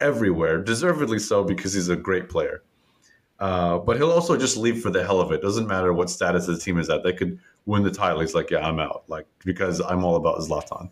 [0.00, 2.62] everywhere, deservedly so because he's a great player.
[3.38, 5.42] Uh, but he'll also just leave for the hell of it.
[5.42, 7.04] Doesn't matter what status the team is at.
[7.04, 8.20] They could win the title.
[8.20, 9.04] He's like, yeah, I'm out.
[9.08, 10.88] Like because I'm all about Zlatan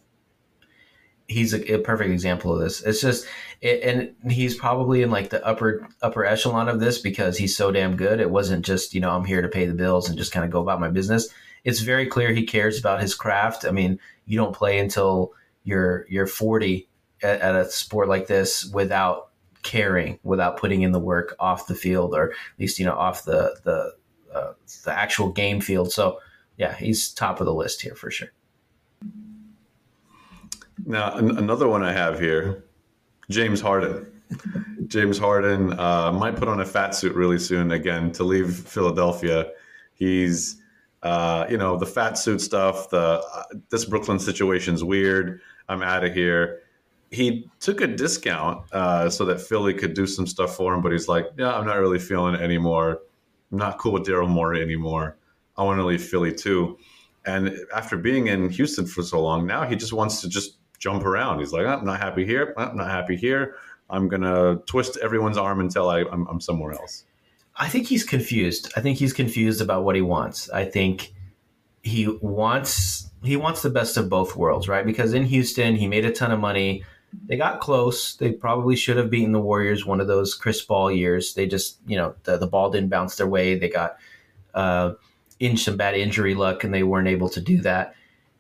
[1.28, 2.82] he's a, a, perfect example of this.
[2.82, 3.26] It's just,
[3.60, 7.70] it, and he's probably in like the upper upper echelon of this because he's so
[7.70, 8.20] damn good.
[8.20, 10.50] It wasn't just you know I'm here to pay the bills and just kind of
[10.50, 11.28] go about my business.
[11.64, 13.64] It's very clear he cares about his craft.
[13.64, 15.32] I mean, you don't play until
[15.64, 16.88] you're you're 40
[17.22, 19.30] at, at a sport like this without
[19.62, 23.24] caring, without putting in the work off the field or at least you know off
[23.24, 23.94] the the
[24.34, 24.52] uh,
[24.84, 25.92] the actual game field.
[25.92, 26.20] So
[26.56, 28.28] yeah, he's top of the list here for sure.
[30.86, 32.64] Now, an- another one I have here,
[33.30, 34.10] James Harden.
[34.86, 39.50] James Harden uh, might put on a fat suit really soon again to leave Philadelphia.
[39.94, 40.60] He's,
[41.02, 42.90] uh, you know, the fat suit stuff.
[42.90, 45.40] The uh, this Brooklyn situation's weird.
[45.68, 46.60] I'm out of here.
[47.10, 50.90] He took a discount uh, so that Philly could do some stuff for him, but
[50.90, 53.00] he's like, yeah, I'm not really feeling it anymore.
[53.52, 55.16] I'm not cool with Daryl Morey anymore.
[55.56, 56.76] I want to leave Philly too.
[57.24, 61.04] And after being in Houston for so long, now he just wants to just jump
[61.04, 61.38] around.
[61.38, 62.54] He's like, I'm not happy here.
[62.56, 63.56] I'm not happy here.
[63.90, 67.04] I'm gonna twist everyone's arm until I, I'm, I'm somewhere else.
[67.56, 68.72] I think he's confused.
[68.76, 70.50] I think he's confused about what he wants.
[70.50, 71.12] I think
[71.82, 74.84] he wants he wants the best of both worlds, right?
[74.84, 76.84] Because in Houston, he made a ton of money.
[77.26, 78.16] They got close.
[78.16, 81.34] They probably should have beaten the Warriors one of those Chris Paul years.
[81.34, 83.56] They just, you know, the, the ball didn't bounce their way.
[83.58, 83.96] They got
[84.52, 84.94] uh,
[85.38, 87.94] in some bad injury luck, and they weren't able to do that.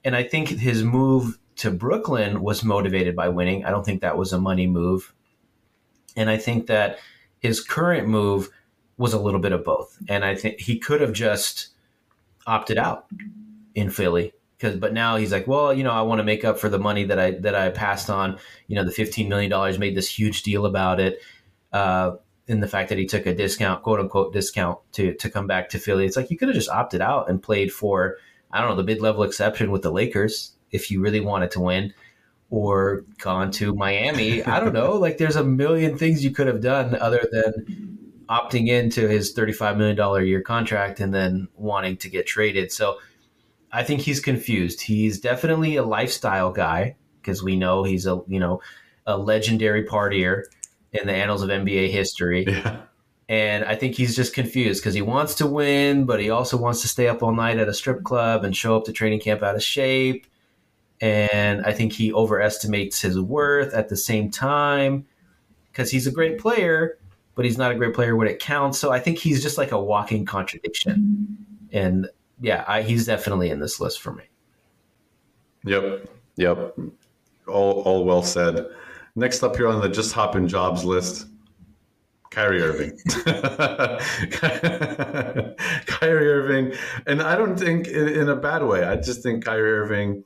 [0.04, 3.64] And I think his move to Brooklyn was motivated by winning.
[3.64, 5.14] I don't think that was a money move.
[6.16, 6.98] And I think that
[7.38, 8.50] his current move
[8.96, 9.98] was a little bit of both.
[10.08, 11.68] And I think he could have just
[12.46, 13.06] opted out
[13.74, 16.58] in Philly because but now he's like, well, you know, I want to make up
[16.58, 18.38] for the money that I that I passed on.
[18.66, 21.20] You know, the fifteen million dollars made this huge deal about it.
[21.72, 25.46] Uh, in the fact that he took a discount, quote unquote discount to to come
[25.46, 26.06] back to Philly.
[26.06, 28.16] It's like you could have just opted out and played for
[28.50, 31.60] I don't know the mid level exception with the Lakers if you really wanted to
[31.60, 31.94] win
[32.50, 34.42] or gone to Miami.
[34.42, 34.92] I don't know.
[34.94, 37.98] Like there's a million things you could have done other than
[38.28, 42.72] opting into his $35 million a year contract and then wanting to get traded.
[42.72, 42.98] So
[43.72, 44.80] I think he's confused.
[44.80, 48.60] He's definitely a lifestyle guy because we know he's a, you know,
[49.06, 50.44] a legendary partier
[50.92, 52.46] in the annals of NBA history.
[52.46, 52.82] Yeah.
[53.28, 56.82] And I think he's just confused because he wants to win, but he also wants
[56.82, 59.42] to stay up all night at a strip club and show up to training camp
[59.42, 60.26] out of shape
[61.00, 65.06] and I think he overestimates his worth at the same time
[65.70, 66.98] because he's a great player,
[67.34, 68.78] but he's not a great player when it counts.
[68.78, 71.36] So I think he's just like a walking contradiction.
[71.72, 72.08] And
[72.40, 74.24] yeah, I, he's definitely in this list for me.
[75.64, 76.08] Yep.
[76.36, 76.78] Yep.
[77.48, 78.66] All, all well said.
[79.16, 81.26] Next up here on the just hop in jobs list,
[82.30, 82.98] Kyrie Irving.
[85.86, 86.72] Kyrie Irving.
[87.06, 88.84] And I don't think in, in a bad way.
[88.84, 90.24] I just think Kyrie Irving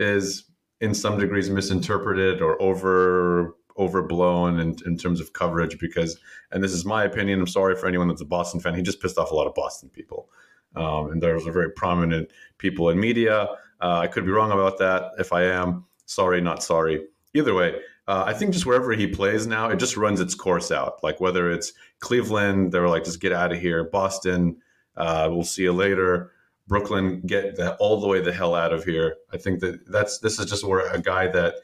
[0.00, 0.44] is
[0.80, 6.18] in some degrees misinterpreted or over overblown in, in terms of coverage because,
[6.50, 7.40] and this is my opinion.
[7.40, 8.74] I'm sorry for anyone that's a Boston fan.
[8.74, 10.28] He just pissed off a lot of Boston people,
[10.76, 13.48] um, and there's a very prominent people in media.
[13.80, 15.12] Uh, I could be wrong about that.
[15.18, 17.06] If I am, sorry, not sorry.
[17.32, 17.76] Either way,
[18.08, 21.02] uh, I think just wherever he plays now, it just runs its course out.
[21.02, 23.84] Like whether it's Cleveland, they were like, just get out of here.
[23.84, 24.56] Boston,
[24.96, 26.32] uh, we'll see you later.
[26.70, 29.16] Brooklyn, get the, all the way the hell out of here.
[29.32, 31.56] I think that that's this is just where a guy that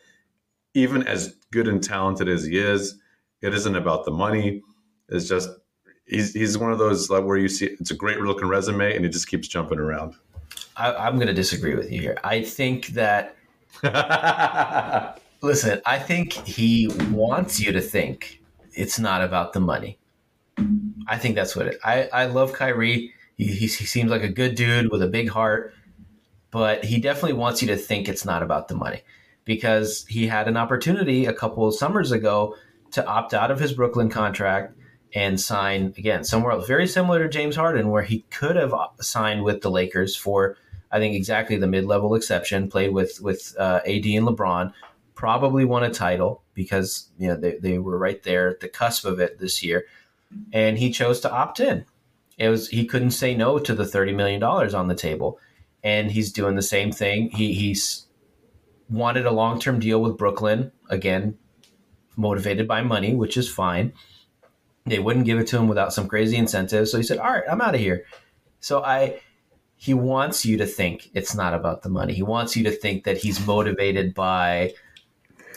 [0.75, 2.99] even as good and talented as he is,
[3.41, 4.63] it isn't about the money.
[5.09, 5.49] It's just
[6.07, 9.05] he's he's one of those like where you see it's a great looking resume and
[9.05, 10.17] he just keeps jumping around.
[10.77, 12.19] I, am going to disagree with you here.
[12.25, 13.37] I think that.
[15.41, 18.43] listen, I think he wants you to think
[18.73, 19.99] it's not about the money.
[21.07, 21.79] I think that's what it.
[21.85, 23.13] I I love Kyrie.
[23.37, 25.75] He, he, seems like a good dude with a big heart,
[26.51, 29.03] but he definitely wants you to think it's not about the money
[29.45, 32.57] because he had an opportunity a couple of summers ago
[32.93, 34.75] to opt out of his Brooklyn contract
[35.15, 39.45] and sign again somewhere else, very similar to James Harden, where he could have signed
[39.45, 40.57] with the Lakers for
[40.91, 42.71] I think exactly the mid-level exception.
[42.71, 44.73] Played with with uh, AD and LeBron,
[45.15, 49.05] probably won a title because you know they, they were right there at the cusp
[49.05, 49.87] of it this year,
[50.53, 51.85] and he chose to opt in.
[52.39, 55.39] It was he couldn't say no to the thirty million dollars on the table,
[55.83, 57.31] and he's doing the same thing.
[57.31, 58.07] He he's
[58.89, 61.39] wanted a long term deal with Brooklyn, again,
[62.17, 63.93] motivated by money, which is fine.
[64.85, 66.89] They wouldn't give it to him without some crazy incentive.
[66.89, 68.05] So he said, All right, I'm out of here.
[68.61, 69.21] So I
[69.77, 72.15] he wants you to think it's not about the money.
[72.15, 74.73] He wants you to think that he's motivated by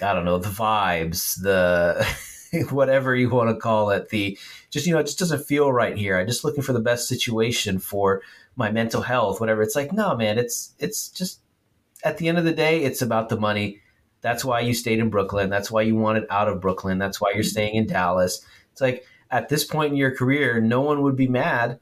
[0.01, 2.05] I don't know, the vibes, the
[2.73, 4.37] whatever you want to call it, the
[4.69, 6.17] just you know, it just doesn't feel right here.
[6.17, 8.21] I'm just looking for the best situation for
[8.55, 9.61] my mental health, whatever.
[9.61, 11.39] It's like, no, man, it's it's just
[12.03, 13.81] at the end of the day, it's about the money.
[14.21, 15.49] That's why you stayed in Brooklyn.
[15.49, 16.97] That's why you wanted out of Brooklyn.
[16.97, 17.49] That's why you're mm-hmm.
[17.49, 18.45] staying in Dallas.
[18.71, 21.79] It's like at this point in your career, no one would be mad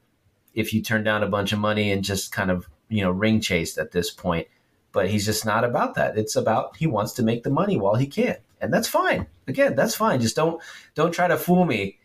[0.54, 3.40] if you turned down a bunch of money and just kind of, you know, ring
[3.40, 4.48] chased at this point.
[4.92, 6.16] But he's just not about that.
[6.16, 8.36] It's about he wants to make the money while he can.
[8.60, 9.26] And that's fine.
[9.46, 10.20] Again, that's fine.
[10.20, 10.62] Just don't
[10.94, 11.98] don't try to fool me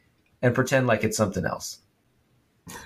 [0.44, 1.80] and pretend like it's something else.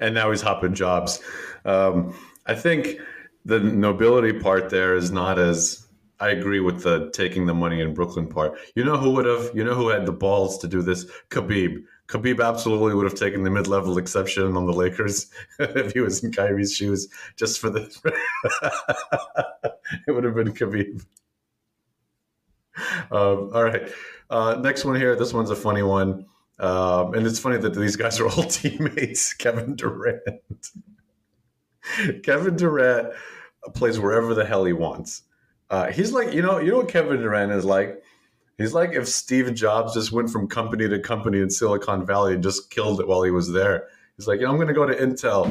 [0.00, 1.20] and now he's hopping jobs.
[1.64, 2.14] Um,
[2.46, 2.98] I think
[3.44, 5.86] the nobility part there is not as
[6.18, 8.58] I agree with the taking the money in Brooklyn part.
[8.74, 9.50] You know who would have?
[9.54, 11.06] You know who had the balls to do this?
[11.30, 11.82] Khabib.
[12.08, 16.32] Khabib absolutely would have taken the mid-level exception on the Lakers if he was in
[16.32, 17.88] Kyrie's shoes, just for the.
[20.08, 21.04] it would have been Khabib.
[23.10, 23.90] Um, all right,
[24.28, 25.16] uh, next one here.
[25.16, 26.26] This one's a funny one,
[26.60, 29.32] um, and it's funny that these guys are all teammates.
[29.34, 30.22] Kevin Durant.
[32.22, 33.14] Kevin Durant
[33.74, 35.22] plays wherever the hell he wants.
[35.70, 38.02] Uh, he's like, you know, you know what Kevin Durant is like.
[38.58, 42.42] He's like if Steve Jobs just went from company to company in Silicon Valley and
[42.42, 43.88] just killed it while he was there.
[44.20, 45.46] He's like, I'm going to go to Intel,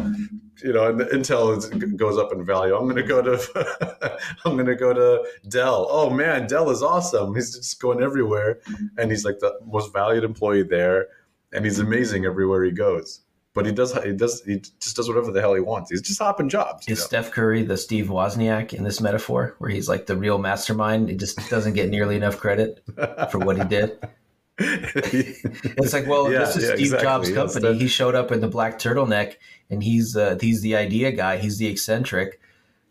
[0.64, 1.66] you know, and Intel is,
[1.96, 2.76] goes up in value.
[2.76, 5.88] I'm going to go to, I'm going to go to Dell.
[5.90, 7.34] Oh man, Dell is awesome.
[7.34, 8.60] He's just going everywhere,
[9.00, 11.08] and he's like the most valued employee there,
[11.52, 13.22] and he's amazing everywhere he goes
[13.56, 15.90] but he does he does he just does whatever the hell he wants.
[15.90, 16.88] He's just hopping jobs.
[16.88, 17.06] Is know?
[17.06, 21.10] Steph Curry the Steve Wozniak in this metaphor, where he's like the real mastermind?
[21.10, 22.84] He just doesn't get nearly enough credit
[23.32, 24.00] for what he did.
[24.60, 27.34] it's like, well, yeah, this is yeah, Steve exactly.
[27.34, 27.78] Jobs' company.
[27.80, 29.36] He showed up in the black turtleneck,
[29.70, 31.38] and he's uh, he's the idea guy.
[31.38, 32.40] He's the eccentric.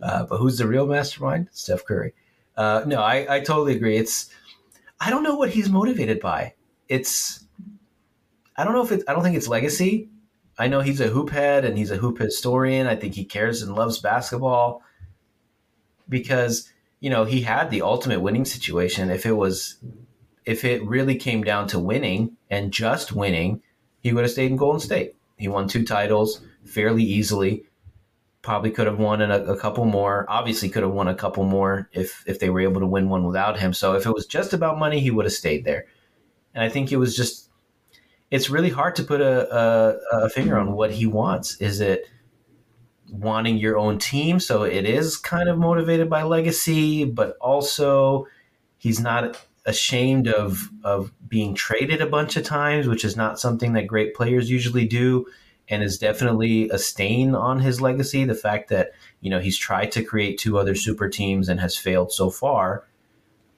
[0.01, 1.49] Uh, but who's the real mastermind?
[1.53, 2.15] Steph Curry.
[2.57, 3.97] Uh, no, I, I totally agree.
[3.97, 4.31] It's
[5.01, 6.55] I don't know what he's motivated by.
[6.89, 7.45] It's
[8.57, 10.09] I don't know if it's I don't think it's legacy.
[10.59, 12.87] I know he's a hoop head and he's a hoop historian.
[12.87, 14.83] I think he cares and loves basketball
[16.09, 16.69] because
[17.01, 19.11] you know he had the ultimate winning situation.
[19.11, 19.77] If it was,
[20.49, 23.61] if it really came down to winning and just winning,
[24.01, 25.15] he would have stayed in Golden State.
[25.37, 27.65] He won two titles fairly easily.
[28.41, 30.25] Probably could have won a, a couple more.
[30.27, 33.25] Obviously, could have won a couple more if if they were able to win one
[33.25, 33.75] without him.
[33.75, 35.85] So if it was just about money, he would have stayed there.
[36.55, 37.51] And I think it was just
[38.31, 41.61] it's really hard to put a, a, a finger on what he wants.
[41.61, 42.09] Is it
[43.11, 44.41] wanting your own team?
[44.41, 48.27] So it is kind of motivated by legacy, but also
[48.79, 49.37] he's not
[49.69, 54.15] ashamed of of being traded a bunch of times, which is not something that great
[54.15, 55.27] players usually do,
[55.69, 58.25] and is definitely a stain on his legacy.
[58.25, 61.77] The fact that you know he's tried to create two other super teams and has
[61.77, 62.87] failed so far.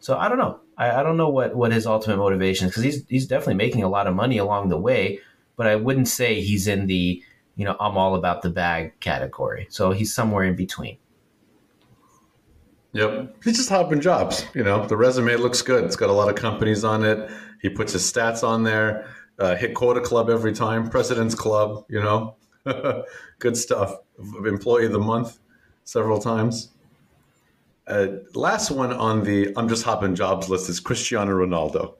[0.00, 0.60] So I don't know.
[0.76, 3.84] I, I don't know what, what his ultimate motivation is because he's he's definitely making
[3.84, 5.20] a lot of money along the way,
[5.56, 7.22] but I wouldn't say he's in the
[7.54, 9.68] you know I'm all about the bag category.
[9.70, 10.98] So he's somewhere in between.
[12.92, 13.36] Yep.
[13.44, 14.44] He's just hopping jobs.
[14.54, 15.84] You know, the resume looks good.
[15.84, 17.30] It's got a lot of companies on it.
[17.62, 19.08] He puts his stats on there.
[19.38, 20.90] Uh, hit quota club every time.
[20.90, 21.84] President's club.
[21.88, 22.36] You know,
[23.38, 23.94] good stuff.
[24.18, 25.38] Employee of the month
[25.84, 26.72] several times.
[27.86, 31.94] Uh, last one on the I'm just hopping jobs list is Cristiano Ronaldo.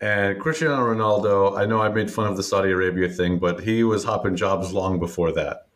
[0.00, 3.82] And Cristiano Ronaldo, I know I made fun of the Saudi Arabia thing, but he
[3.82, 5.68] was hopping jobs long before that.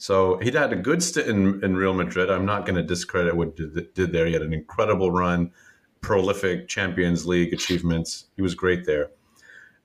[0.00, 2.30] So he'd had a good stint in, in Real Madrid.
[2.30, 4.24] I'm not going to discredit what did, did there.
[4.24, 5.52] He had an incredible run,
[6.00, 8.24] prolific Champions League achievements.
[8.34, 9.10] He was great there.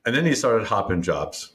[0.05, 1.51] And then he started hopping jobs.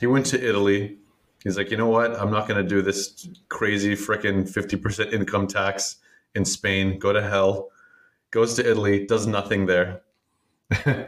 [0.00, 0.98] He went to Italy.
[1.44, 2.18] He's like, you know what?
[2.20, 5.98] I'm not going to do this crazy freaking 50% income tax
[6.34, 6.98] in Spain.
[6.98, 7.68] Go to hell.
[8.32, 10.02] Goes to Italy, does nothing there.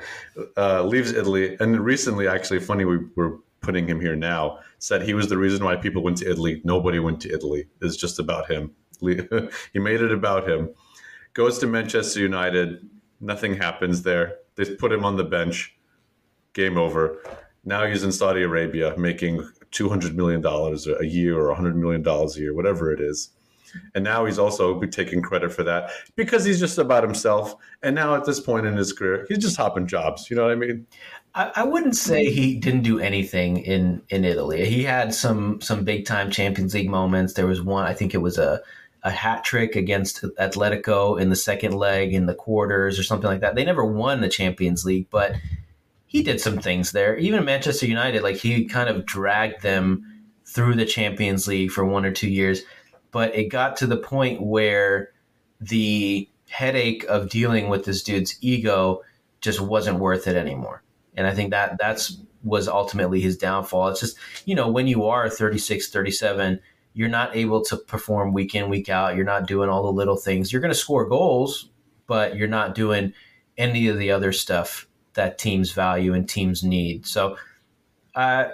[0.56, 1.56] uh, leaves Italy.
[1.58, 5.62] And recently, actually, funny, we were putting him here now, said he was the reason
[5.62, 6.62] why people went to Italy.
[6.64, 7.66] Nobody went to Italy.
[7.82, 8.70] It's just about him.
[9.02, 10.70] he made it about him.
[11.34, 12.88] Goes to Manchester United.
[13.20, 14.36] Nothing happens there.
[14.54, 15.78] They put him on the bench.
[16.54, 17.22] Game over.
[17.62, 22.54] Now he's in Saudi Arabia making $200 million a year or $100 million a year,
[22.54, 23.32] whatever it is.
[23.94, 27.54] And now he's also taking credit for that because he's just about himself.
[27.82, 30.30] And now at this point in his career, he's just hopping jobs.
[30.30, 30.86] You know what I mean?
[31.34, 34.68] I, I wouldn't say he didn't do anything in in Italy.
[34.68, 37.34] He had some some big time Champions League moments.
[37.34, 38.60] There was one, I think it was a
[39.04, 43.40] a hat trick against Atletico in the second leg in the quarters or something like
[43.40, 43.54] that.
[43.54, 45.36] They never won the Champions League, but
[46.06, 47.16] he did some things there.
[47.16, 52.04] Even Manchester United, like he kind of dragged them through the Champions League for one
[52.04, 52.62] or two years.
[53.12, 55.12] But it got to the point where
[55.60, 59.02] the headache of dealing with this dude's ego
[59.40, 60.82] just wasn't worth it anymore.
[61.18, 63.88] And I think that that's was ultimately his downfall.
[63.88, 66.60] It's just, you know, when you are 36, 37,
[66.94, 69.16] you're not able to perform week in, week out.
[69.16, 70.52] You're not doing all the little things.
[70.52, 71.70] You're going to score goals,
[72.06, 73.12] but you're not doing
[73.56, 77.04] any of the other stuff that teams value and teams need.
[77.04, 77.36] So,
[78.14, 78.50] uh,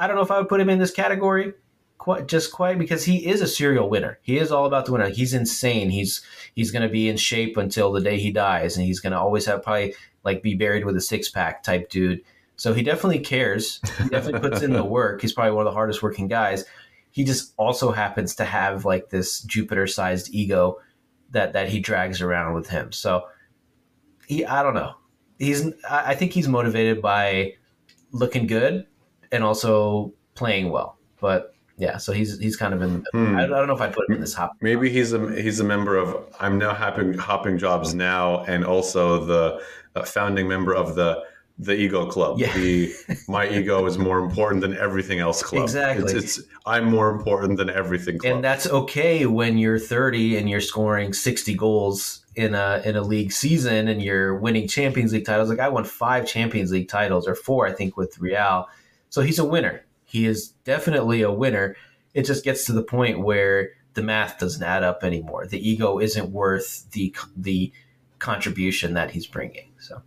[0.00, 1.54] I don't know if I would put him in this category
[1.98, 4.18] quite just quite because he is a serial winner.
[4.22, 5.08] He is all about the winner.
[5.08, 5.90] He's insane.
[5.90, 6.22] He's
[6.54, 9.18] he's going to be in shape until the day he dies, and he's going to
[9.18, 9.94] always have probably
[10.28, 12.22] like be buried with a six pack type dude.
[12.56, 13.80] So he definitely cares.
[13.96, 15.22] He definitely puts in the work.
[15.22, 16.64] He's probably one of the hardest working guys.
[17.10, 20.78] He just also happens to have like this Jupiter sized ego
[21.30, 22.92] that that he drags around with him.
[22.92, 23.24] So
[24.26, 24.94] he I don't know.
[25.38, 27.54] He's I think he's motivated by
[28.12, 28.86] looking good
[29.32, 30.98] and also playing well.
[31.20, 33.04] But yeah, so he's he's kind of in.
[33.12, 33.36] Hmm.
[33.36, 34.52] I, don't know if I put him in this hop.
[34.60, 36.16] Maybe he's a he's a member of.
[36.40, 39.62] I'm now hopping hopping jobs now, and also the
[39.94, 41.24] uh, founding member of the
[41.58, 42.38] the ego club.
[42.38, 42.54] Yeah.
[42.54, 42.94] The
[43.28, 45.64] my ego is more important than everything else club.
[45.64, 46.12] Exactly.
[46.12, 48.34] It's, it's, I'm more important than everything club.
[48.36, 53.02] And that's okay when you're 30 and you're scoring 60 goals in a in a
[53.02, 55.48] league season and you're winning Champions League titles.
[55.48, 58.68] Like I won five Champions League titles or four, I think, with Real.
[59.10, 59.84] So he's a winner.
[60.04, 61.76] He is definitely a winner.
[62.14, 65.46] It just gets to the point where the math doesn't add up anymore.
[65.46, 67.72] The ego isn't worth the the
[68.18, 69.72] contribution that he's bringing.
[69.78, 70.02] So,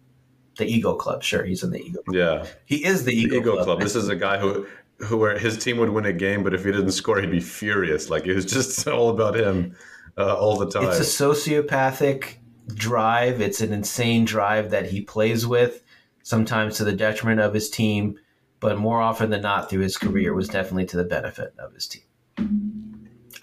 [0.58, 2.02] the ego club, sure, he's in the ego.
[2.04, 2.16] Club.
[2.16, 3.66] Yeah, he is the ego, the ego club.
[3.66, 3.82] club.
[3.82, 4.68] This is a guy who
[5.00, 7.40] who where his team would win a game, but if he didn't score, he'd be
[7.40, 8.10] furious.
[8.10, 9.76] Like it was just all about him
[10.18, 10.86] uh, all the time.
[10.86, 12.36] It's a sociopathic
[12.74, 13.42] drive.
[13.42, 15.84] It's an insane drive that he plays with,
[16.24, 18.18] sometimes to the detriment of his team
[18.62, 21.88] but more often than not through his career was definitely to the benefit of his
[21.88, 22.04] team.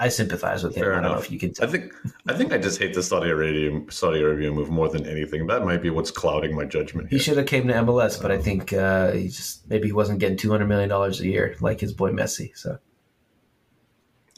[0.01, 0.83] I sympathize with him.
[0.85, 1.17] Fair I don't enough.
[1.19, 1.53] know if you can.
[1.53, 1.67] Tell.
[1.67, 1.93] I think
[2.29, 5.47] I think I just hate the Saudi Arabia Saudi Arabia move more than anything.
[5.49, 7.09] That might be what's clouding my judgment.
[7.09, 7.19] Here.
[7.19, 10.21] He should have came to MLS, but I think uh, he just maybe he wasn't
[10.21, 12.57] getting two hundred million dollars a year like his boy Messi.
[12.57, 12.79] So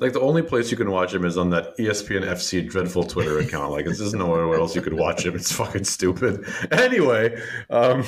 [0.01, 3.39] like the only place you can watch him is on that ESPN FC dreadful Twitter
[3.39, 3.71] account.
[3.71, 5.35] Like there's nowhere else you could watch him.
[5.35, 6.47] It's fucking stupid.
[6.73, 7.39] Anyway,
[7.69, 8.05] um,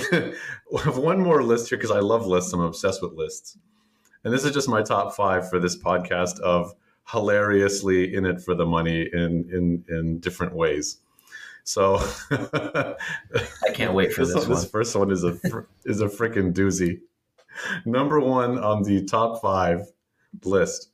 [0.72, 2.52] we have one more list here because I love lists.
[2.54, 3.58] I'm obsessed with lists,
[4.24, 6.74] and this is just my top five for this podcast of
[7.08, 10.98] hilariously in it for the money in in in different ways.
[11.64, 11.96] So
[12.30, 12.96] I
[13.74, 14.34] can't wait for this.
[14.34, 14.56] This, one.
[14.56, 15.38] this first one is a
[15.84, 17.00] is a freaking doozy.
[17.84, 19.86] Number one on the top five
[20.44, 20.90] list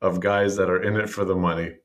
[0.00, 1.76] of guys that are in it for the money.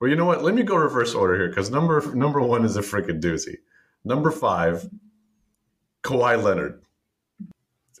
[0.00, 0.42] Well, you know what?
[0.42, 3.58] Let me go reverse order here because number number one is a freaking doozy.
[4.04, 4.88] Number five,
[6.02, 6.82] Kawhi Leonard.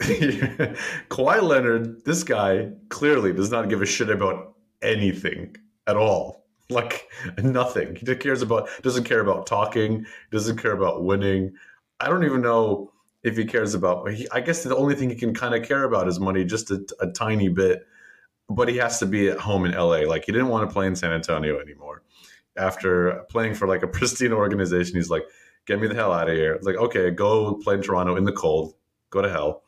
[0.00, 5.56] Kawhi Leonard, this guy clearly does not give a shit about anything
[5.86, 6.38] at all.
[6.70, 7.08] Like
[7.42, 7.96] nothing.
[7.96, 11.52] He cares about doesn't care about talking, doesn't care about winning.
[11.98, 12.92] I don't even know
[13.24, 14.08] if he cares about.
[14.12, 16.70] He, I guess the only thing he can kind of care about is money, just
[16.70, 17.84] a, a tiny bit
[18.50, 20.00] but he has to be at home in LA.
[20.00, 22.02] Like he didn't want to play in San Antonio anymore.
[22.56, 24.96] after playing for like a pristine organization.
[24.96, 25.24] He's like,
[25.66, 28.24] "Get me the hell out of here!" It's like, okay, go play in Toronto in
[28.24, 28.74] the cold.
[29.10, 29.62] Go to hell.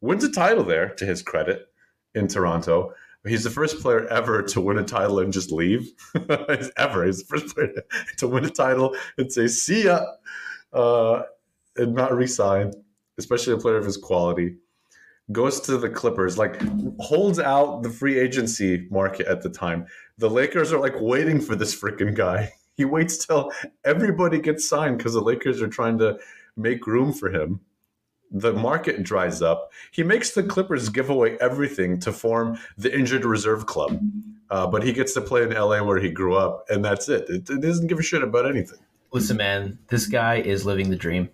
[0.00, 1.68] Wins a title there, to his credit,
[2.14, 2.92] in Toronto.
[3.24, 5.92] He's the first player ever to win a title and just leave.
[6.76, 7.04] ever.
[7.04, 7.72] He's the first player
[8.16, 10.04] to win a title and say, see ya,
[10.72, 11.22] uh,
[11.76, 12.72] and not resign,
[13.18, 14.56] especially a player of his quality.
[15.30, 16.60] Goes to the Clippers, like
[16.98, 19.86] holds out the free agency market at the time.
[20.18, 22.52] The Lakers are like waiting for this freaking guy.
[22.74, 23.52] He waits till
[23.84, 26.18] everybody gets signed because the Lakers are trying to
[26.56, 27.60] make room for him
[28.32, 29.70] the market dries up.
[29.90, 34.00] He makes the Clippers give away everything to form the injured reserve club.
[34.50, 37.28] Uh, but he gets to play in LA where he grew up, and that's it.
[37.28, 37.48] it.
[37.48, 38.78] It doesn't give a shit about anything.
[39.12, 41.28] Listen, man, this guy is living the dream.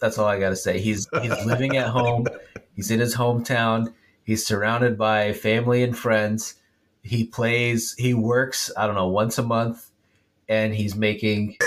[0.00, 0.80] That's all I got to say.
[0.80, 2.26] He's he's living at home.
[2.74, 3.92] He's in his hometown.
[4.24, 6.54] He's surrounded by family and friends.
[7.02, 7.94] He plays.
[7.98, 8.70] He works.
[8.76, 9.90] I don't know once a month,
[10.48, 11.56] and he's making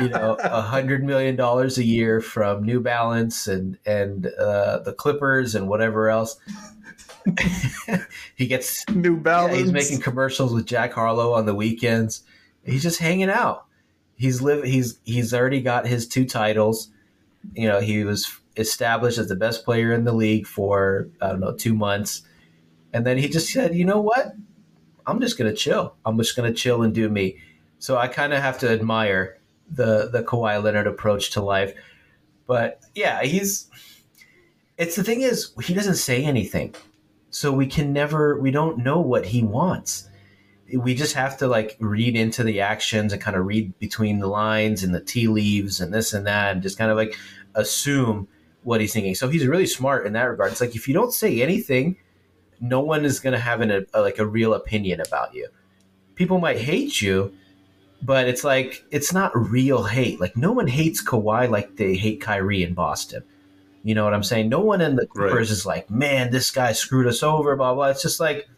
[0.00, 4.92] you know, a hundred million dollars a year from New Balance and and uh, the
[4.92, 6.36] Clippers and whatever else.
[8.36, 9.54] he gets New Balance.
[9.54, 12.22] Yeah, he's making commercials with Jack Harlow on the weekends.
[12.64, 13.66] He's just hanging out.
[14.16, 14.64] He's live.
[14.64, 16.90] He's he's already got his two titles.
[17.54, 21.40] You know, he was established as the best player in the league for I don't
[21.40, 22.22] know two months,
[22.92, 24.32] and then he just said, "You know what?
[25.06, 25.94] I'm just gonna chill.
[26.04, 27.38] I'm just gonna chill and do me."
[27.78, 29.38] So I kind of have to admire
[29.70, 31.74] the the Kawhi Leonard approach to life.
[32.46, 33.68] But yeah, he's.
[34.78, 36.74] It's the thing is he doesn't say anything,
[37.30, 40.08] so we can never we don't know what he wants.
[40.72, 44.26] We just have to like read into the actions and kind of read between the
[44.26, 47.16] lines and the tea leaves and this and that and just kind of like
[47.54, 48.28] assume
[48.64, 49.14] what he's thinking.
[49.14, 50.50] So he's really smart in that regard.
[50.50, 51.96] It's like if you don't say anything,
[52.60, 55.48] no one is going to have an, a, like a real opinion about you.
[56.14, 57.34] People might hate you,
[58.02, 60.20] but it's like it's not real hate.
[60.20, 63.22] Like no one hates Kawhi like they hate Kyrie in Boston.
[63.82, 64.48] You know what I'm saying?
[64.48, 65.52] No one in the Clippers right.
[65.52, 67.86] is like, man, this guy screwed us over, blah blah.
[67.86, 68.48] It's just like,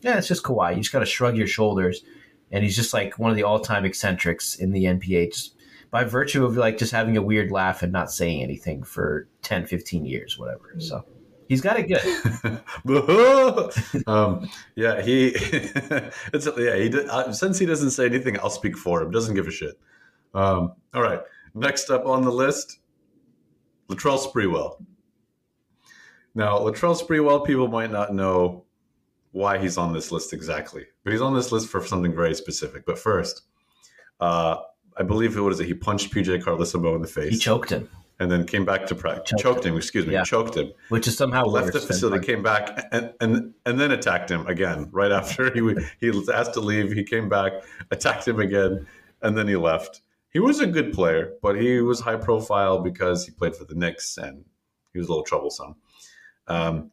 [0.00, 0.72] yeah, it's just Kawhi.
[0.72, 2.02] You just got to shrug your shoulders,
[2.50, 5.54] and he's just like one of the all-time eccentrics in the NBA, just
[5.90, 9.66] by virtue of like just having a weird laugh and not saying anything for 10,
[9.66, 10.74] 15 years, whatever.
[10.78, 11.04] So.
[11.48, 12.62] He's got it good.
[14.06, 15.28] um, yeah, he.
[15.34, 16.76] it's yeah.
[16.76, 19.10] He did, uh, since he doesn't say anything, I'll speak for him.
[19.10, 19.78] Doesn't give a shit.
[20.34, 21.20] Um, all right.
[21.54, 22.78] Next up on the list,
[23.88, 24.82] Latrell Sprewell.
[26.34, 28.64] Now, Latrell Sprewell, people might not know
[29.32, 32.86] why he's on this list exactly, but he's on this list for something very specific.
[32.86, 33.42] But first,
[34.20, 34.56] uh,
[34.96, 37.32] I believe it was it he punched PJ Carlesimo in the face.
[37.32, 37.88] He choked him
[38.22, 39.30] and then came back to practice.
[39.30, 39.76] Choked, choked him.
[39.76, 40.22] Excuse me, yeah.
[40.24, 40.72] choked him.
[40.88, 44.88] Which is somehow left the facility, came back, and, and and then attacked him again.
[44.92, 45.60] Right after he
[46.00, 47.52] he was asked to leave, he came back,
[47.90, 48.86] attacked him again,
[49.20, 50.02] and then he left.
[50.30, 53.74] He was a good player, but he was high profile because he played for the
[53.74, 54.44] Knicks and
[54.92, 55.74] he was a little troublesome.
[56.46, 56.90] Um,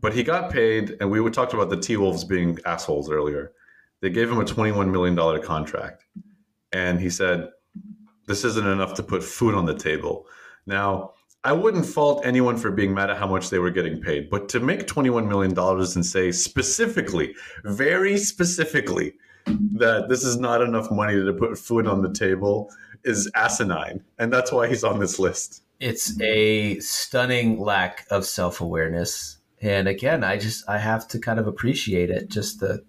[0.00, 3.52] but he got paid, and we talked about the T Wolves being assholes earlier.
[4.00, 6.04] They gave him a $21 million contract.
[6.72, 7.50] And he said,
[8.26, 10.26] This isn't enough to put food on the table.
[10.66, 11.12] Now,
[11.44, 14.48] I wouldn't fault anyone for being mad at how much they were getting paid, but
[14.50, 17.34] to make $21 million and say specifically,
[17.64, 19.14] very specifically,
[19.46, 22.70] that this is not enough money to put food on the table
[23.04, 24.02] is asinine.
[24.18, 25.62] And that's why he's on this list.
[25.80, 29.38] It's a stunning lack of self awareness.
[29.60, 32.28] And again, I just I have to kind of appreciate it.
[32.28, 32.84] Just the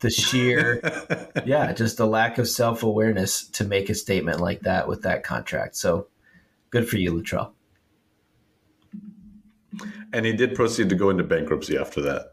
[0.00, 0.82] the sheer
[1.46, 5.24] yeah, just the lack of self awareness to make a statement like that with that
[5.24, 5.76] contract.
[5.76, 6.08] So
[6.72, 7.52] Good for you, Latrell.
[10.12, 12.32] And he did proceed to go into bankruptcy after that.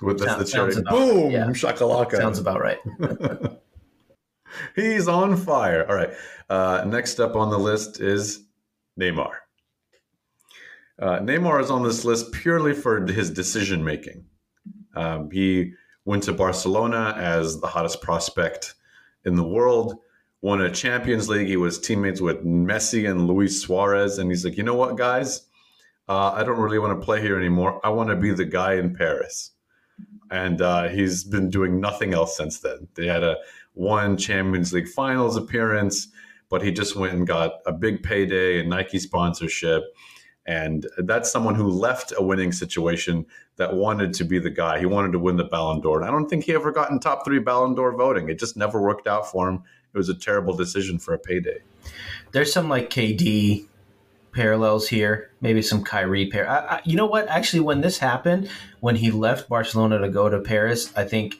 [0.00, 1.46] With the, sounds, the about, boom, yeah.
[1.48, 2.16] shakalaka.
[2.16, 2.78] Sounds about right.
[4.76, 5.86] He's on fire.
[5.88, 6.10] All right.
[6.48, 8.44] Uh, next up on the list is
[8.98, 9.32] Neymar.
[10.98, 14.24] Uh, Neymar is on this list purely for his decision making.
[14.94, 15.72] Um, he
[16.04, 18.74] went to Barcelona as the hottest prospect
[19.24, 19.98] in the world
[20.44, 21.48] won a Champions League.
[21.48, 24.18] He was teammates with Messi and Luis Suarez.
[24.18, 25.46] And he's like, you know what, guys?
[26.06, 27.80] Uh, I don't really want to play here anymore.
[27.82, 29.52] I want to be the guy in Paris.
[30.30, 32.88] And uh, he's been doing nothing else since then.
[32.94, 33.38] They had a
[33.72, 36.08] one Champions League finals appearance,
[36.50, 39.82] but he just went and got a big payday and Nike sponsorship.
[40.44, 43.24] And that's someone who left a winning situation
[43.56, 44.78] that wanted to be the guy.
[44.78, 46.02] He wanted to win the Ballon d'Or.
[46.02, 48.28] And I don't think he ever got in top three Ballon d'Or voting.
[48.28, 49.62] It just never worked out for him
[49.94, 51.58] it was a terrible decision for a payday.
[52.32, 53.66] There's some like KD
[54.32, 56.48] parallels here, maybe some Kyrie pair.
[56.48, 57.28] I, I, you know what?
[57.28, 58.50] Actually, when this happened,
[58.80, 61.36] when he left Barcelona to go to Paris, I think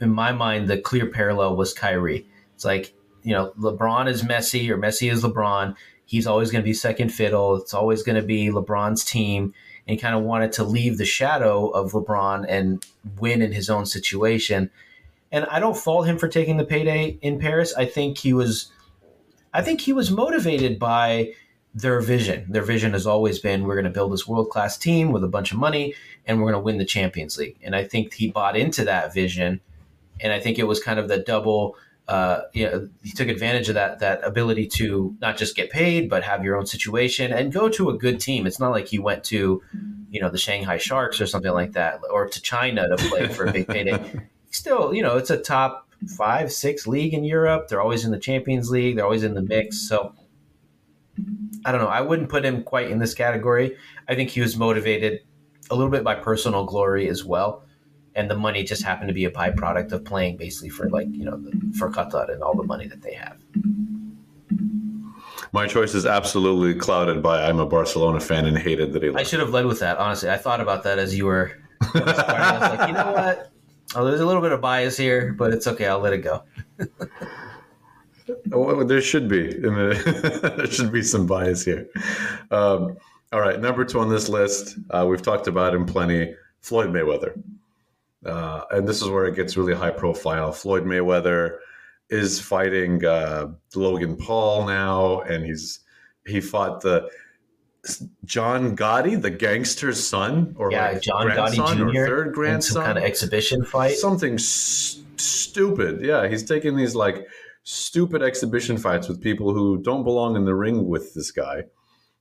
[0.00, 2.26] in my mind, the clear parallel was Kyrie.
[2.54, 5.74] It's like, you know, LeBron is Messi or Messi is LeBron.
[6.04, 7.56] He's always going to be second fiddle.
[7.56, 9.52] It's always going to be LeBron's team.
[9.86, 12.84] And kind of wanted to leave the shadow of LeBron and
[13.18, 14.70] win in his own situation.
[15.30, 17.74] And I don't fault him for taking the payday in Paris.
[17.74, 18.72] I think he was
[19.52, 21.32] I think he was motivated by
[21.74, 22.46] their vision.
[22.50, 25.28] Their vision has always been we're going to build this world class team with a
[25.28, 25.94] bunch of money
[26.26, 27.56] and we're going to win the Champions League.
[27.62, 29.60] And I think he bought into that vision.
[30.20, 31.76] And I think it was kind of the double.
[32.08, 36.08] Uh, you know, he took advantage of that that ability to not just get paid,
[36.08, 38.46] but have your own situation and go to a good team.
[38.46, 39.62] It's not like he went to,
[40.10, 43.44] you know, the Shanghai Sharks or something like that, or to China to play for
[43.44, 44.22] a big payday.
[44.50, 47.68] Still, you know, it's a top five, six league in Europe.
[47.68, 48.96] They're always in the Champions League.
[48.96, 49.88] They're always in the mix.
[49.88, 50.14] So
[51.64, 51.88] I don't know.
[51.88, 53.76] I wouldn't put him quite in this category.
[54.08, 55.20] I think he was motivated
[55.70, 57.64] a little bit by personal glory as well.
[58.14, 61.24] And the money just happened to be a byproduct of playing basically for like, you
[61.24, 63.36] know, the, for Qatar and all the money that they have.
[65.52, 69.20] My choice is absolutely clouded by I'm a Barcelona fan and hated that he left.
[69.20, 70.30] I should have led with that, honestly.
[70.30, 71.52] I thought about that as you were.
[71.94, 73.52] I was like, you know what?
[73.94, 75.86] Oh, there's a little bit of bias here, but it's okay.
[75.86, 76.42] I'll let it go.
[78.46, 79.54] well, there should be.
[79.54, 81.88] The, there should be some bias here.
[82.50, 82.98] Um,
[83.32, 84.78] all right, number two on this list.
[84.90, 86.34] Uh, we've talked about him plenty.
[86.60, 87.40] Floyd Mayweather,
[88.26, 90.52] uh, and this is where it gets really high profile.
[90.52, 91.58] Floyd Mayweather
[92.10, 95.80] is fighting uh, Logan Paul now, and he's
[96.26, 97.08] he fought the
[98.24, 102.06] John Gotti, the gangster's son, or yeah, like John Gotti Jr.
[102.06, 106.00] third grandson, some kind of exhibition fight, something s- stupid.
[106.02, 107.26] Yeah, he's taking these like
[107.62, 111.64] stupid exhibition fights with people who don't belong in the ring with this guy.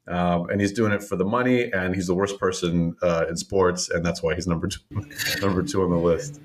[0.08, 3.36] Um, and he's doing it for the money, and he's the worst person uh, in
[3.36, 4.80] sports, and that's why he's number two,
[5.42, 6.40] number two on the list.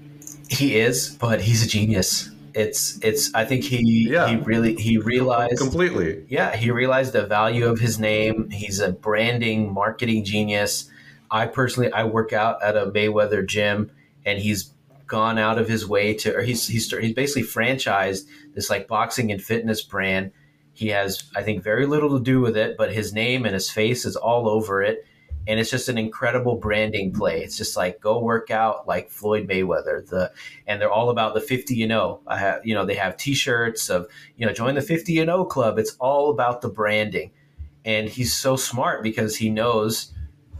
[0.49, 4.29] He is, but he's a genius it's it's i think he yeah.
[4.29, 6.25] he really he realized completely.
[6.29, 8.51] Yeah he realized the value of his name.
[8.51, 10.91] He's a branding marketing genius.
[11.31, 13.91] I personally i work out at a mayweather gym
[14.25, 14.73] and he's
[15.07, 19.31] gone out of his way to or he's he's, he's basically franchised this like boxing
[19.31, 20.33] and fitness brand.
[20.75, 23.71] He has i think very little to do with it but his name and his
[23.71, 25.07] face is all over it
[25.47, 27.43] and it's just an incredible branding play.
[27.43, 30.07] It's just like go work out like Floyd Mayweather.
[30.07, 30.33] The
[30.67, 32.21] and they're all about the 50 and 0.
[32.27, 34.07] I have you know they have T-shirts of
[34.37, 35.79] you know join the 50 and 0 club.
[35.79, 37.33] It's all about the branding,
[37.85, 40.13] and he's so smart because he knows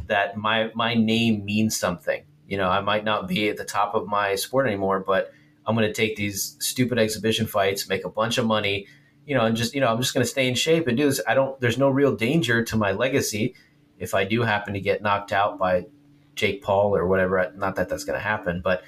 [0.07, 2.25] that my my name means something.
[2.49, 5.33] You know I might not be at the top of my sport anymore, but
[5.65, 8.89] I'm going to take these stupid exhibition fights, make a bunch of money.
[9.25, 11.05] You know, and just you know, I'm just going to stay in shape and do
[11.05, 11.21] this.
[11.29, 11.59] I don't.
[11.61, 13.55] There's no real danger to my legacy
[14.03, 15.87] if I do happen to get knocked out by
[16.35, 18.83] Jake Paul or whatever, not that that's going to happen, but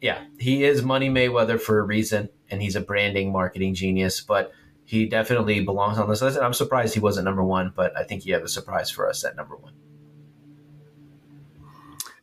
[0.00, 4.20] yeah, he is Money Mayweather for a reason, and he's a branding marketing genius.
[4.20, 4.52] But
[4.84, 6.36] he definitely belongs on this list.
[6.36, 9.08] And I'm surprised he wasn't number one, but I think you have a surprise for
[9.08, 9.72] us at number one.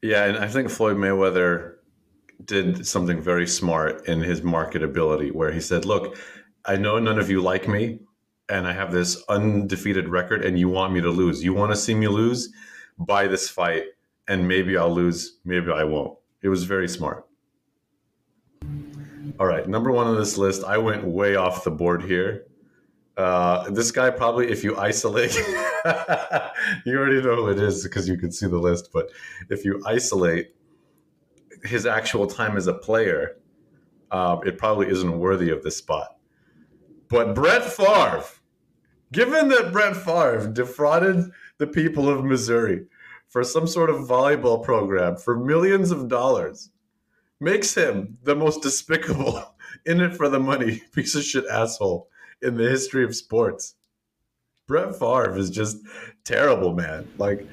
[0.01, 1.75] Yeah, and I think Floyd Mayweather
[2.45, 6.17] did something very smart in his marketability, where he said, "Look,
[6.65, 7.99] I know none of you like me,
[8.49, 11.44] and I have this undefeated record and you want me to lose.
[11.44, 12.49] You want to see me lose?
[12.98, 13.86] Buy this fight
[14.28, 16.18] and maybe I'll lose, maybe I won't.
[16.41, 17.26] It was very smart.
[19.40, 22.45] All right, number one on this list, I went way off the board here.
[23.15, 25.34] Uh, this guy probably, if you isolate,
[26.86, 28.90] you already know who it is because you can see the list.
[28.94, 29.10] But
[29.49, 30.56] if you isolate
[31.64, 33.38] his actual time as a player,
[34.11, 36.18] uh, it probably isn't worthy of this spot.
[37.14, 38.23] But Brett Favre,
[39.11, 41.30] given that Brett Favre defrauded
[41.60, 42.88] the people of Missouri
[43.30, 46.72] for some sort of volleyball program for millions of dollars,
[47.40, 49.53] makes him the most despicable,
[49.85, 52.07] in it for the money, piece of shit asshole
[52.41, 53.76] in the history of sports.
[54.65, 55.77] Brett Favre is just
[56.23, 57.07] terrible, man.
[57.19, 57.48] Like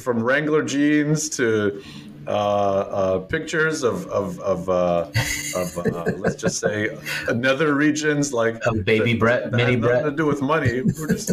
[0.00, 1.80] from Wrangler jeans to
[2.26, 5.08] uh, uh, pictures of of of, uh,
[5.54, 6.96] of uh, let's just say
[7.28, 10.82] another regions like of baby that, Brett, that mini Brett, to do with money.
[10.82, 11.32] We're just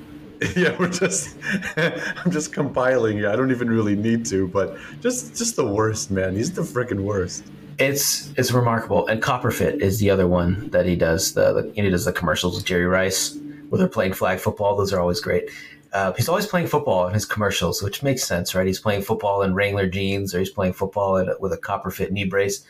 [0.56, 1.36] yeah, we're just
[1.76, 3.18] I'm just compiling.
[3.18, 6.34] Yeah, I don't even really need to, but just just the worst, man.
[6.34, 7.44] He's the freaking worst.
[7.78, 9.06] It's it's remarkable.
[9.08, 11.34] And Copperfit is the other one that he does.
[11.34, 13.38] The, the he does the commercials with Jerry Rice
[13.68, 14.76] where they're playing flag football.
[14.76, 15.50] Those are always great
[15.92, 18.66] uh, he's always playing football in his commercials, which makes sense, right?
[18.66, 22.12] He's playing football in Wrangler jeans, or he's playing football a, with a copper fit
[22.12, 22.64] knee brace.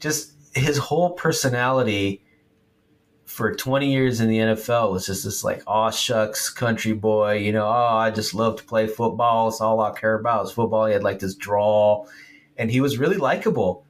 [0.00, 2.22] Just his whole personality
[3.24, 7.52] for 20 years in the NFL was just this like, oh shucks, country boy, you
[7.52, 9.48] know, oh, I just love to play football.
[9.48, 10.86] It's all I care about is football.
[10.86, 12.08] He had like this drawl,
[12.56, 13.86] and he was really likable.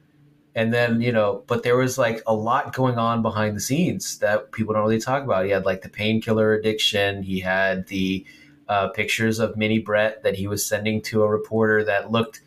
[0.55, 4.19] And then, you know, but there was like a lot going on behind the scenes
[4.19, 5.45] that people don't really talk about.
[5.45, 7.23] He had like the painkiller addiction.
[7.23, 8.25] He had the
[8.69, 12.41] uh, pictures of Mini Brett that he was sending to a reporter that looked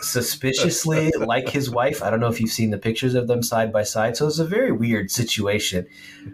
[0.00, 2.02] suspiciously like his wife.
[2.02, 4.16] I don't know if you've seen the pictures of them side by side.
[4.16, 5.86] So it's a very weird situation.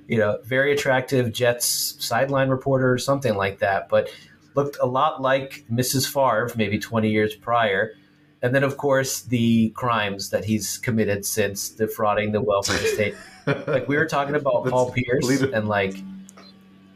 [0.08, 4.10] You know, very attractive Jets sideline reporter or something like that, but
[4.54, 6.06] looked a lot like Mrs.
[6.10, 7.94] Favre maybe 20 years prior.
[8.44, 13.14] And then, of course, the crimes that he's committed since defrauding the welfare state.
[13.66, 15.96] like we were talking about Paul Pierce and like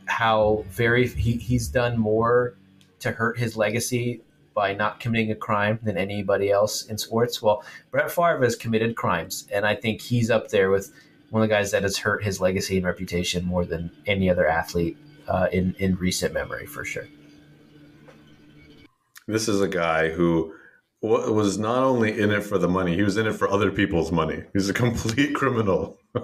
[0.04, 2.54] how very he, he's done more
[3.00, 4.20] to hurt his legacy
[4.52, 7.40] by not committing a crime than anybody else in sports.
[7.40, 10.92] Well, Brett Favre has committed crimes, and I think he's up there with
[11.30, 14.46] one of the guys that has hurt his legacy and reputation more than any other
[14.46, 17.08] athlete uh, in in recent memory, for sure.
[19.26, 20.52] This is a guy who
[21.00, 24.10] was not only in it for the money; he was in it for other people's
[24.12, 24.42] money.
[24.52, 25.98] He's a complete criminal.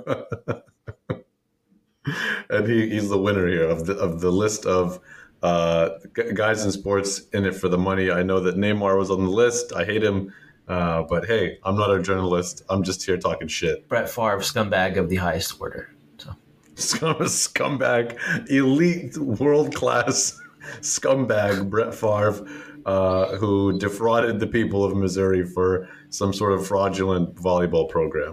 [2.50, 5.00] and he, he's the winner here of the of the list of
[5.42, 5.90] uh,
[6.34, 8.10] guys in sports in it for the money.
[8.10, 9.72] I know that Neymar was on the list.
[9.74, 10.32] I hate him.
[10.66, 12.62] Uh, but hey, I'm not a journalist.
[12.70, 13.86] I'm just here talking shit.
[13.86, 15.94] Brett Favre, scumbag of the highest order.
[16.16, 16.34] So.
[16.74, 18.18] Scum, scumbag,
[18.50, 20.40] elite, world class
[20.80, 22.46] scumbag Brett Favre,
[22.86, 28.32] uh, who defrauded the people of Missouri for some sort of fraudulent volleyball program.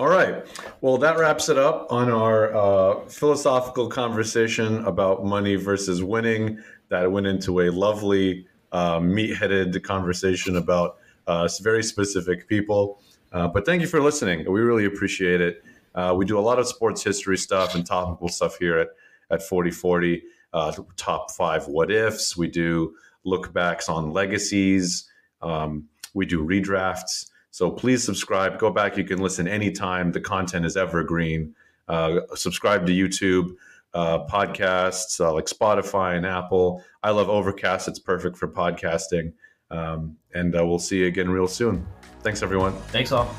[0.00, 0.44] All right.
[0.80, 6.58] Well, that wraps it up on our uh, philosophical conversation about money versus winning.
[6.88, 13.00] That went into a lovely, uh, meat-headed conversation about uh, very specific people.
[13.32, 14.50] Uh, but thank you for listening.
[14.50, 15.64] We really appreciate it.
[15.94, 18.88] Uh, we do a lot of sports history stuff and topical stuff here at
[19.30, 20.22] at 4040.
[20.54, 22.36] Uh, top five what ifs.
[22.36, 22.94] We do
[23.24, 25.10] look backs on legacies.
[25.42, 27.28] Um, we do redrafts.
[27.50, 28.58] So please subscribe.
[28.58, 28.96] Go back.
[28.96, 30.12] You can listen anytime.
[30.12, 31.54] The content is evergreen.
[31.88, 33.56] Uh, subscribe to YouTube
[33.94, 36.82] uh, podcasts uh, like Spotify and Apple.
[37.02, 37.88] I love Overcast.
[37.88, 39.32] It's perfect for podcasting.
[39.70, 41.86] Um, and uh, we'll see you again real soon.
[42.22, 42.72] Thanks, everyone.
[42.88, 43.34] Thanks, all.